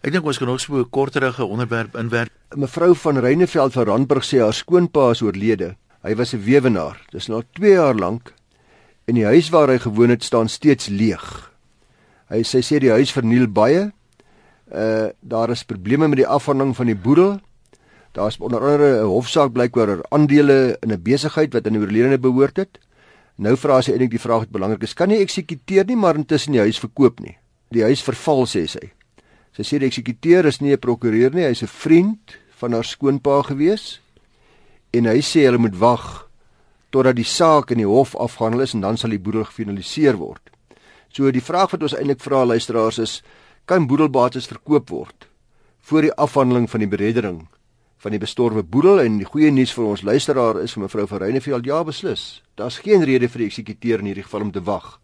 Ek 0.00 0.12
dink 0.12 0.24
ons 0.24 0.38
kan 0.38 0.48
ook 0.48 0.60
so 0.60 0.78
'n 0.78 0.90
korterige 0.90 1.44
onderwerp 1.44 1.94
inwerk. 1.94 2.32
Mevrou 2.56 2.94
van 2.94 3.18
Reyneveld 3.18 3.72
van 3.72 3.84
Randburg 3.84 4.24
sê 4.24 4.40
haar 4.40 4.54
skoonpa 4.54 5.10
is 5.10 5.22
oorlede. 5.22 5.76
Hy 6.00 6.14
was 6.16 6.32
'n 6.32 6.40
weewenaar. 6.40 6.96
Dis 7.10 7.28
nou 7.28 7.42
2 7.52 7.72
jaar 7.72 7.94
lank 7.94 8.32
en 9.04 9.14
die 9.14 9.24
huis 9.24 9.50
waar 9.50 9.68
hy 9.68 9.78
gewoon 9.78 10.08
het 10.08 10.24
staan 10.24 10.48
steeds 10.48 10.86
leeg. 10.88 11.52
Hy 12.28 12.42
sê 12.42 12.62
sê 12.62 12.78
die 12.78 12.90
huis 12.90 13.12
verniel 13.12 13.48
baie. 13.48 13.92
Uh 14.72 15.08
daar 15.20 15.50
is 15.50 15.64
probleme 15.64 16.08
met 16.08 16.16
die 16.16 16.26
afhandeling 16.26 16.76
van 16.76 16.86
die 16.86 16.96
boedel. 16.96 17.40
Daar's 18.12 18.38
onder 18.40 18.60
andere 18.60 19.02
'n 19.02 19.06
hofsaak 19.06 19.52
blykbaar 19.52 19.88
oor 19.88 20.06
aandele 20.08 20.78
in 20.80 20.92
'n 20.92 21.02
besigheid 21.02 21.52
wat 21.52 21.66
aan 21.66 21.72
die 21.72 21.80
oorledene 21.80 22.18
behoort 22.18 22.56
het. 22.56 22.78
Nou 23.36 23.56
vra 23.56 23.80
sy 23.82 23.90
eintlik 23.90 24.10
die 24.10 24.20
vraag 24.20 24.38
wat 24.38 24.50
belangrik 24.50 24.82
is: 24.82 24.94
kan 24.94 25.08
nie 25.08 25.20
eksekuteer 25.20 25.84
nie, 25.84 25.96
maar 25.96 26.16
intussen 26.16 26.52
die 26.52 26.60
huis 26.60 26.78
verkoop 26.78 27.20
nie. 27.20 27.36
Die 27.70 27.82
huis 27.82 28.02
verval 28.02 28.46
sê 28.46 28.66
sy. 28.66 28.92
Sy 29.52 29.62
sê 29.62 29.78
die 29.78 29.86
eksekuteur 29.86 30.46
is 30.46 30.60
nie 30.60 30.72
'n 30.72 30.78
prokureur 30.78 31.34
nie, 31.34 31.44
hy's 31.44 31.62
'n 31.62 31.66
vriend 31.66 32.38
van 32.48 32.72
haar 32.72 32.84
skoonpa 32.84 33.42
gewees. 33.42 34.00
En 34.92 35.06
hy 35.06 35.20
sê 35.22 35.44
hulle 35.46 35.60
moet 35.62 35.76
wag 35.78 36.06
totdat 36.90 37.16
die 37.16 37.26
saak 37.26 37.70
in 37.70 37.78
die 37.78 37.86
hof 37.86 38.16
afgehandel 38.18 38.64
is 38.64 38.74
en 38.74 38.82
dan 38.82 38.98
sal 38.98 39.14
die 39.14 39.22
boedel 39.22 39.44
gefinaliseer 39.46 40.18
word. 40.18 40.42
So 41.14 41.30
die 41.30 41.42
vraag 41.42 41.70
wat 41.74 41.84
ons 41.86 41.94
eintlik 41.94 42.22
vra 42.22 42.42
luisteraars 42.44 42.98
is: 42.98 43.20
kan 43.66 43.86
boedelbates 43.86 44.50
verkoop 44.50 44.90
word 44.90 45.28
voor 45.80 46.02
die 46.02 46.14
afhandeling 46.14 46.66
van 46.70 46.82
die 46.82 46.90
bereddering 46.90 47.38
van 48.00 48.14
die 48.14 48.20
bestorwe 48.20 48.62
boedel 48.62 49.00
en 49.02 49.18
die 49.20 49.28
goeie 49.28 49.50
nuus 49.52 49.72
vir 49.76 49.84
ons 49.92 50.02
luisteraar 50.02 50.62
is 50.62 50.72
vir 50.74 50.86
mevrou 50.86 51.06
van 51.08 51.20
Reyneveld 51.20 51.66
ja 51.68 51.82
beslis. 51.84 52.42
Daar's 52.56 52.80
geen 52.80 53.04
rede 53.04 53.28
vir 53.28 53.44
die 53.44 53.48
eksekuteur 53.50 54.00
in 54.00 54.08
hierdie 54.08 54.24
geval 54.24 54.48
om 54.48 54.52
te 54.52 54.64
wag 54.64 54.96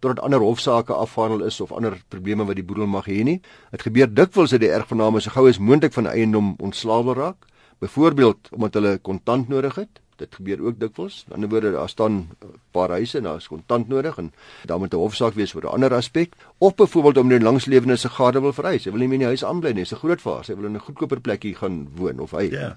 totdat 0.00 0.22
ander 0.24 0.40
hofsaake 0.40 0.94
afhandel 0.96 1.42
is 1.44 1.60
of 1.60 1.72
ander 1.76 1.98
probleme 2.08 2.46
wat 2.48 2.56
die 2.56 2.64
boedel 2.64 2.88
mag 2.88 3.04
hê 3.04 3.20
nie. 3.24 3.36
Dit 3.70 3.84
gebeur 3.84 4.08
dikwels 4.08 4.54
dat 4.54 4.62
die 4.62 4.72
erfgename 4.72 5.20
so 5.20 5.32
gou 5.34 5.44
as 5.48 5.60
moontlik 5.60 5.92
van 5.92 6.08
eiendom 6.08 6.54
ontslaaw 6.56 7.04
wil 7.04 7.18
raak, 7.18 7.44
byvoorbeeld 7.80 8.48
omdat 8.52 8.74
hulle 8.74 8.98
kontant 8.98 9.48
nodig 9.48 9.74
het 9.80 10.00
dit 10.20 10.34
gebeur 10.36 10.60
ook 10.68 10.78
dikwels. 10.80 11.24
Aan 11.24 11.26
die 11.26 11.34
ander 11.34 11.50
woorde 11.52 11.70
daar 11.76 11.88
staan 11.88 12.14
'n 12.44 12.60
paar 12.70 12.90
huise 12.90 13.18
en 13.18 13.24
daar 13.24 13.36
is 13.36 13.48
kontant 13.48 13.88
nodig 13.88 14.18
en 14.18 14.32
dan 14.64 14.78
moet 14.78 14.94
'n 14.94 14.96
hofsaak 14.96 15.34
wees 15.34 15.52
vir 15.52 15.62
'n 15.62 15.72
ander 15.74 15.94
aspek 15.94 16.32
of 16.58 16.74
byvoorbeeld 16.74 17.16
om 17.16 17.32
'n 17.32 17.42
langslewende 17.42 17.96
se 17.96 18.08
gade 18.08 18.40
wil 18.40 18.52
verhuis. 18.52 18.84
Hy 18.84 18.90
wil 18.90 19.00
nie 19.00 19.08
meer 19.08 19.20
in 19.20 19.26
die 19.26 19.34
huis 19.34 19.44
aanbly 19.44 19.72
nie. 19.72 19.82
Dis 19.82 19.92
'n 19.92 19.96
groot 19.96 20.20
vaar. 20.20 20.44
Hy 20.46 20.54
wil 20.54 20.64
in 20.64 20.74
'n 20.74 20.80
goedkoper 20.80 21.20
plekkie 21.20 21.54
gaan 21.54 21.88
woon 21.94 22.18
of 22.20 22.30
hy. 22.30 22.50
Ja. 22.50 22.76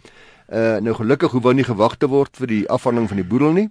Uh 0.50 0.82
nou 0.82 0.96
gelukkig 0.96 1.32
hoef 1.32 1.44
hy 1.44 1.54
nie 1.54 1.63
gewag 1.63 1.98
te 1.98 2.08
word 2.08 2.38
vir 2.38 2.48
die 2.48 2.70
afhandeling 2.70 3.08
van 3.08 3.18
die 3.18 3.28
boedel 3.28 3.52
nie. 3.52 3.70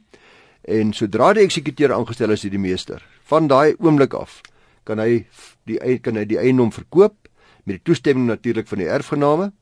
En 0.62 0.92
sodra 0.92 1.32
die 1.32 1.42
eksekuteur 1.42 1.92
aangestel 1.92 2.30
is 2.30 2.40
deur 2.40 2.50
die 2.50 2.58
meester, 2.58 3.02
van 3.24 3.46
daai 3.46 3.74
oomblik 3.78 4.14
af 4.14 4.40
kan 4.84 4.98
hy 4.98 5.26
die 5.64 5.98
kan 5.98 6.16
hy 6.16 6.24
die 6.24 6.38
eiendom 6.38 6.72
verkoop 6.72 7.14
met 7.64 7.76
die 7.76 7.82
toestemming 7.82 8.26
natuurlik 8.26 8.68
van 8.68 8.78
die 8.78 8.88
erfgename 8.88 9.52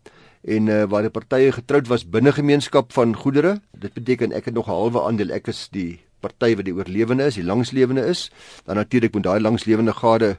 en 0.44 0.66
uh, 0.66 0.84
waar 0.88 1.02
die 1.02 1.12
partye 1.12 1.52
getroud 1.52 1.88
was 1.88 2.06
binne 2.08 2.32
gemeenskap 2.32 2.92
van 2.92 3.16
goedere. 3.16 3.60
Dit 3.76 3.92
beteken 3.94 4.32
ek 4.32 4.44
het 4.44 4.54
nog 4.54 4.68
'n 4.68 4.76
halwe 4.76 5.02
aandeel. 5.02 5.30
Ek 5.32 5.48
is 5.48 5.68
die 5.72 6.00
party 6.20 6.56
wat 6.56 6.64
die 6.64 6.74
oorlewende 6.74 7.24
is, 7.24 7.34
die 7.34 7.44
langslewende 7.44 8.06
is. 8.06 8.30
Dan 8.64 8.76
natuurlik 8.76 9.12
moet 9.14 9.22
daai 9.22 9.40
langslewende 9.40 9.92
gade 9.92 10.38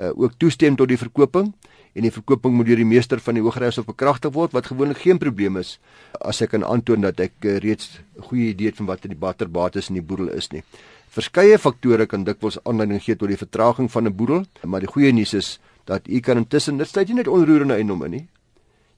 uh, 0.00 0.10
ook 0.14 0.32
toestem 0.38 0.76
tot 0.76 0.88
die 0.88 0.98
verkooping 0.98 1.54
en 1.94 2.02
die 2.02 2.12
verkooping 2.12 2.54
moet 2.54 2.66
deur 2.66 2.76
die 2.76 2.88
meester 2.88 3.20
van 3.20 3.34
die 3.34 3.42
Hooggeregshof 3.42 3.86
bekragtig 3.88 4.32
word 4.32 4.52
wat 4.52 4.66
gewoonlik 4.70 5.00
geen 5.02 5.18
probleem 5.18 5.56
is 5.56 5.78
as 6.20 6.42
ek 6.44 6.50
kan 6.54 6.64
aantoon 6.64 7.00
dat 7.00 7.20
ek 7.20 7.32
uh, 7.44 7.56
reeds 7.58 7.98
'n 8.18 8.22
goeie 8.22 8.52
idee 8.52 8.66
het 8.70 8.76
van 8.76 8.86
wat 8.86 9.04
in 9.04 9.10
die 9.10 9.18
batterbates 9.18 9.88
in 9.88 9.94
die 9.94 10.04
boedel 10.04 10.28
is 10.28 10.50
nie. 10.52 10.62
Verskeie 11.08 11.58
faktore 11.58 12.06
kan 12.06 12.24
dikwels 12.24 12.58
aanleiding 12.64 13.02
gee 13.02 13.16
tot 13.16 13.28
die 13.28 13.36
vertraging 13.36 13.90
van 13.90 14.06
'n 14.06 14.14
boedel, 14.14 14.44
maar 14.64 14.80
die 14.80 14.92
goeie 14.92 15.12
nuus 15.12 15.34
is 15.34 15.58
dat 15.84 16.08
u 16.08 16.20
kan 16.20 16.36
intussen 16.36 16.76
dit 16.76 16.88
sluit 16.88 17.08
nie 17.08 17.16
net 17.16 17.28
onroerende 17.28 17.74
eiendomme 17.74 18.08
nie. 18.08 18.28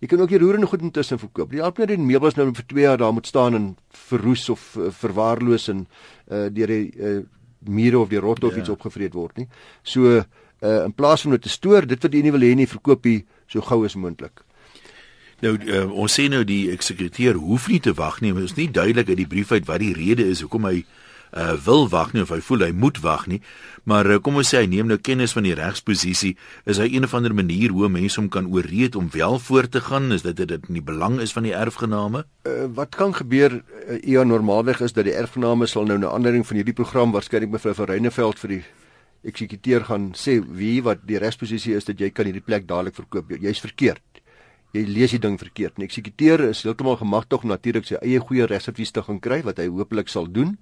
Jy 0.01 0.09
kan 0.09 0.23
ook 0.23 0.33
die 0.33 0.41
roerende 0.41 0.67
goed 0.67 0.81
intussen 0.81 1.21
verkoop. 1.21 1.51
Die 1.53 1.61
help 1.61 1.79
net 1.79 1.91
die 1.93 1.99
meubels 2.01 2.39
nou 2.39 2.49
vir 2.57 2.67
2 2.73 2.87
jaar 2.87 3.01
daar 3.01 3.13
moet 3.13 3.29
staan 3.29 3.57
en 3.59 3.67
verroes 4.09 4.49
of 4.49 4.63
uh, 4.79 4.89
verwaarloos 4.97 5.69
en 5.69 5.83
uh, 5.85 6.47
deur 6.49 6.73
die 6.73 6.87
uh, 6.97 7.19
mure 7.69 7.99
of 8.01 8.09
die 8.09 8.21
rot 8.21 8.45
of 8.45 8.57
ja. 8.57 8.63
iets 8.63 8.73
opgevreet 8.73 9.13
word 9.15 9.43
nie. 9.43 9.49
So 9.83 10.15
uh, 10.17 10.23
in 10.61 10.95
plaas 10.97 11.27
van 11.27 11.37
dit 11.37 11.45
te 11.45 11.53
stoor, 11.53 11.89
dit 11.89 12.01
wat 12.01 12.17
jy 12.17 12.25
nie 12.25 12.33
wil 12.33 12.49
hê 12.49 12.55
nie, 12.57 12.69
verkoop 12.71 13.05
jy 13.05 13.19
so 13.51 13.61
gou 13.61 13.83
as 13.85 13.99
moontlik. 14.01 14.41
Nou 15.45 15.53
uh, 15.57 15.85
ons 15.93 16.17
sê 16.17 16.31
nou 16.33 16.41
die 16.49 16.71
eksekuteur 16.73 17.37
hoef 17.41 17.69
nie 17.69 17.83
te 17.85 17.93
wag 17.97 18.23
nie. 18.25 18.33
Dit 18.41 18.53
is 18.53 18.57
nie 18.57 18.71
duidelik 18.73 19.13
uit 19.13 19.21
die 19.21 19.31
brief 19.37 19.53
uit 19.53 19.69
wat 19.69 19.85
die 19.85 19.93
rede 19.97 20.25
is 20.33 20.41
hoekom 20.45 20.69
hy 20.69 20.81
uh, 20.81 20.89
wil 21.65 21.89
wag 21.89 22.13
nie 22.13 22.23
of 22.23 22.31
hy 22.35 22.41
voel 22.41 22.65
hy 22.67 22.73
moet 22.73 22.99
wag 23.05 23.27
nie. 23.31 23.41
Maar 23.89 24.07
uh, 24.11 24.19
kom 24.23 24.37
ons 24.41 24.51
sê 24.53 24.61
hy 24.63 24.69
neem 24.71 24.91
nou 24.91 24.99
kennis 25.01 25.33
van 25.37 25.47
die 25.47 25.55
regsposisie, 25.57 26.35
is 26.69 26.81
hy 26.83 26.89
een 26.91 27.07
of 27.07 27.15
ander 27.17 27.35
manier 27.35 27.73
hoe 27.75 27.89
mense 27.89 28.21
hom 28.21 28.29
kan 28.33 28.49
ooreed 28.53 28.97
om 28.99 29.09
wel 29.15 29.39
voort 29.41 29.73
te 29.73 29.81
gaan, 29.81 30.11
is 30.13 30.25
dit 30.27 30.37
dit 30.37 30.69
in 30.69 30.77
die 30.77 30.85
belang 30.85 31.21
is 31.23 31.33
van 31.37 31.47
die 31.49 31.55
erfgename? 31.57 32.25
Uh, 32.45 32.67
wat 32.77 32.97
kan 32.97 33.15
gebeur 33.17 33.61
uh, 33.61 34.01
ja 34.05 34.25
normaalweg 34.27 34.83
is 34.85 34.95
dat 34.97 35.09
die 35.09 35.17
erfgename 35.17 35.67
sal 35.71 35.89
nou 35.89 35.99
'n 35.99 36.05
aanleiding 36.05 36.47
van 36.47 36.57
hierdie 36.57 36.77
program 36.77 37.13
waarskynlik 37.13 37.51
mevrou 37.51 37.75
van 37.75 37.87
Reyneveld 37.87 38.39
vir 38.39 38.49
die 38.49 38.65
eksekuteur 39.23 39.85
gaan 39.85 40.13
sê 40.17 40.41
wie 40.41 40.83
wat 40.83 41.05
die 41.07 41.19
regsposisie 41.19 41.75
is 41.77 41.85
dat 41.85 42.01
jy 42.01 42.11
kan 42.11 42.25
hierdie 42.25 42.45
plek 42.45 42.67
dadelik 42.67 42.95
verkoop. 42.95 43.31
Jy's 43.31 43.61
verkeerd. 43.61 44.03
Jy 44.73 44.85
lees 44.87 45.11
die 45.11 45.19
ding 45.19 45.39
verkeerd. 45.39 45.77
Die 45.77 45.85
eksekuteur 45.85 46.41
is 46.51 46.63
heeltemal 46.63 46.97
gemagtig 46.97 47.43
om 47.43 47.51
natuurlik 47.51 47.87
sy 47.87 47.99
eie 48.01 48.21
goeie 48.21 48.47
regsadvies 48.47 48.93
te 48.93 49.03
gaan 49.03 49.19
kry 49.21 49.43
wat 49.43 49.59
hy 49.59 49.67
hopelik 49.67 50.09
sal 50.09 50.31
doen 50.31 50.57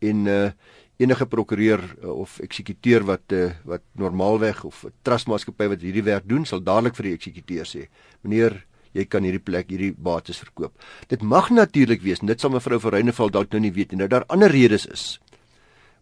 en 0.00 0.26
uh, 0.26 0.50
enige 0.98 1.26
prokureur 1.26 1.82
uh, 2.02 2.10
of 2.10 2.38
eksekuteur 2.42 3.04
wat 3.06 3.32
uh, 3.32 3.50
wat 3.64 3.82
normaalweg 3.92 4.64
of 4.64 4.84
'n 4.84 4.92
trustmaatskappy 5.02 5.68
wat 5.68 5.82
hierdie 5.82 6.02
werk 6.02 6.26
doen 6.28 6.44
sal 6.44 6.62
dadelik 6.62 6.96
vir 6.96 7.10
die 7.10 7.14
eksekuteur 7.14 7.66
sê 7.66 7.88
meneer 8.22 8.64
jy 8.92 9.04
kan 9.04 9.22
hierdie 9.22 9.42
plek 9.44 9.68
hierdie 9.68 9.92
bates 9.92 10.38
verkoop. 10.38 10.72
Dit 11.08 11.22
mag 11.22 11.50
natuurlik 11.50 12.02
wees 12.02 12.20
en 12.20 12.26
dit 12.26 12.40
sal 12.40 12.50
mevrou 12.50 12.80
Verreyneval 12.80 13.30
dalk 13.30 13.52
nou 13.52 13.60
nie 13.60 13.72
weet 13.72 13.92
nie 13.92 13.98
nou 13.98 14.08
daar 14.08 14.24
ander 14.28 14.50
redes 14.50 14.86
is 14.86 15.20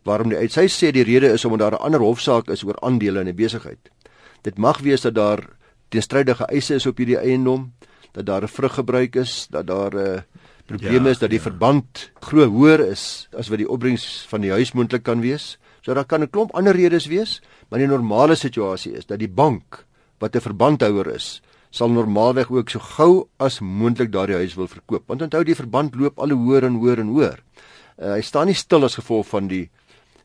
waarom 0.07 0.31
die 0.31 0.49
sy 0.49 0.69
sê 0.71 0.93
die 0.95 1.05
rede 1.05 1.33
is 1.35 1.45
omdat 1.45 1.71
daar 1.71 1.81
'n 1.81 1.85
ander 1.87 2.01
hofsaak 2.01 2.49
is 2.49 2.65
oor 2.65 2.79
aandele 2.81 3.21
in 3.21 3.29
'n 3.29 3.37
besigheid. 3.37 3.91
Dit 4.43 4.59
mag 4.59 4.79
wees 4.79 5.03
dat 5.03 5.15
daar 5.15 5.41
teenstrydige 5.89 6.47
eise 6.47 6.75
is 6.75 6.87
op 6.87 6.97
hierdie 6.97 7.19
eiendom 7.19 7.73
dat 8.13 8.27
daar 8.27 8.43
'n 8.43 8.49
vruggebruik 8.49 9.17
is 9.17 9.47
dat 9.51 9.67
daar 9.67 9.95
'n 9.95 9.99
uh, 9.99 10.21
Probleem 10.67 11.05
ja, 11.05 11.11
is 11.11 11.19
dat 11.23 11.31
die 11.31 11.39
ja. 11.39 11.47
verband 11.47 12.11
groot 12.27 12.51
hoër 12.51 12.83
is 12.91 13.29
as 13.39 13.51
wat 13.53 13.61
die 13.63 13.69
opbrengs 13.71 14.27
van 14.31 14.43
die 14.43 14.51
huis 14.51 14.73
moontlik 14.75 15.05
kan 15.07 15.23
wees. 15.23 15.57
So 15.87 15.95
daar 15.95 16.05
kan 16.05 16.23
'n 16.23 16.31
klomp 16.31 16.55
ander 16.55 16.75
redes 16.75 17.07
wees, 17.07 17.41
maar 17.71 17.79
die 17.79 17.87
normale 17.87 18.35
situasie 18.35 18.93
is 18.93 19.07
dat 19.07 19.19
die 19.19 19.31
bank 19.31 19.87
wat 20.19 20.35
'n 20.35 20.41
verbandhouer 20.41 21.15
is, 21.15 21.43
sal 21.71 21.89
normaalweg 21.89 22.51
ook 22.51 22.71
so 22.71 22.79
gou 22.79 23.29
as 23.39 23.61
moontlik 23.61 24.11
daardie 24.13 24.37
huis 24.37 24.55
wil 24.55 24.69
verkoop. 24.69 25.03
Want 25.07 25.23
onthou 25.23 25.45
die 25.45 25.55
verband 25.55 25.95
loop 25.95 26.19
al 26.19 26.31
hoe 26.31 26.45
hoër 26.45 26.65
en 26.65 26.75
hoër 26.75 26.99
en 26.99 27.09
hoër. 27.09 27.43
Uh, 27.99 28.13
hy 28.13 28.21
staan 28.21 28.47
nie 28.47 28.55
stil 28.55 28.85
as 28.85 28.95
gevolg 28.95 29.27
van 29.27 29.47
die 29.47 29.71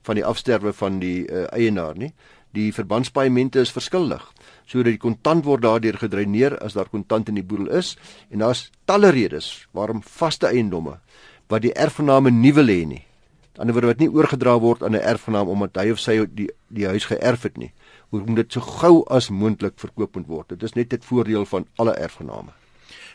van 0.01 0.15
die 0.15 0.25
afsterwe 0.25 0.73
van 0.73 0.99
die 0.99 1.27
uh, 1.29 1.45
eienaar 1.53 1.97
nie. 1.97 2.13
Die 2.51 2.73
verbandspaemente 2.73 3.59
is 3.59 3.71
verskuldig 3.71 4.33
sodat 4.71 4.95
die 4.95 5.03
kontant 5.03 5.45
word 5.45 5.65
daardeur 5.67 5.99
gedreineer 5.99 6.57
as 6.63 6.79
daar 6.79 6.89
kontant 6.89 7.29
in 7.29 7.35
die 7.35 7.45
boedel 7.45 7.67
is 7.75 7.97
en 8.31 8.45
daar's 8.45 8.69
talle 8.87 9.11
redes 9.11 9.67
waarom 9.75 10.01
vaste 10.01 10.47
eiendomme 10.47 10.97
wat 11.51 11.65
die 11.67 11.75
erfgename 11.75 12.31
nie 12.31 12.55
wil 12.55 12.71
hê 12.71 12.83
nie 12.87 13.05
ander 13.61 13.75
woorde 13.75 13.91
wat 13.91 13.99
nie 14.01 14.09
oorgedra 14.09 14.59
word 14.59 14.83
aan 14.83 14.95
'n 14.95 15.05
erfgenaam 15.13 15.47
omdat 15.47 15.75
hy 15.77 15.91
of 15.91 15.99
sy 15.99 16.25
die 16.25 16.49
die 16.67 16.87
huis 16.87 17.05
geërf 17.05 17.41
het 17.43 17.57
nie. 17.57 17.71
Hoekom 18.09 18.35
dit 18.35 18.53
so 18.53 18.61
gou 18.61 19.03
as 19.07 19.29
moontlik 19.29 19.73
verkoop 19.75 20.15
moet 20.15 20.27
word. 20.27 20.49
Dit 20.49 20.63
is 20.63 20.73
net 20.73 20.89
dit 20.89 21.05
voordeel 21.05 21.45
van 21.45 21.67
alle 21.75 21.93
erfgename. 21.93 22.51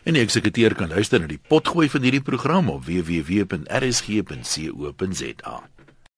En 0.04 0.12
die 0.14 0.22
eksekuteur 0.22 0.74
kan 0.74 0.88
luister 0.88 1.20
na 1.20 1.26
die 1.26 1.40
potgooi 1.48 1.88
van 1.88 2.02
hierdie 2.02 2.22
program 2.22 2.68
op 2.70 2.84
www.rsg.co.za. 2.84 3.36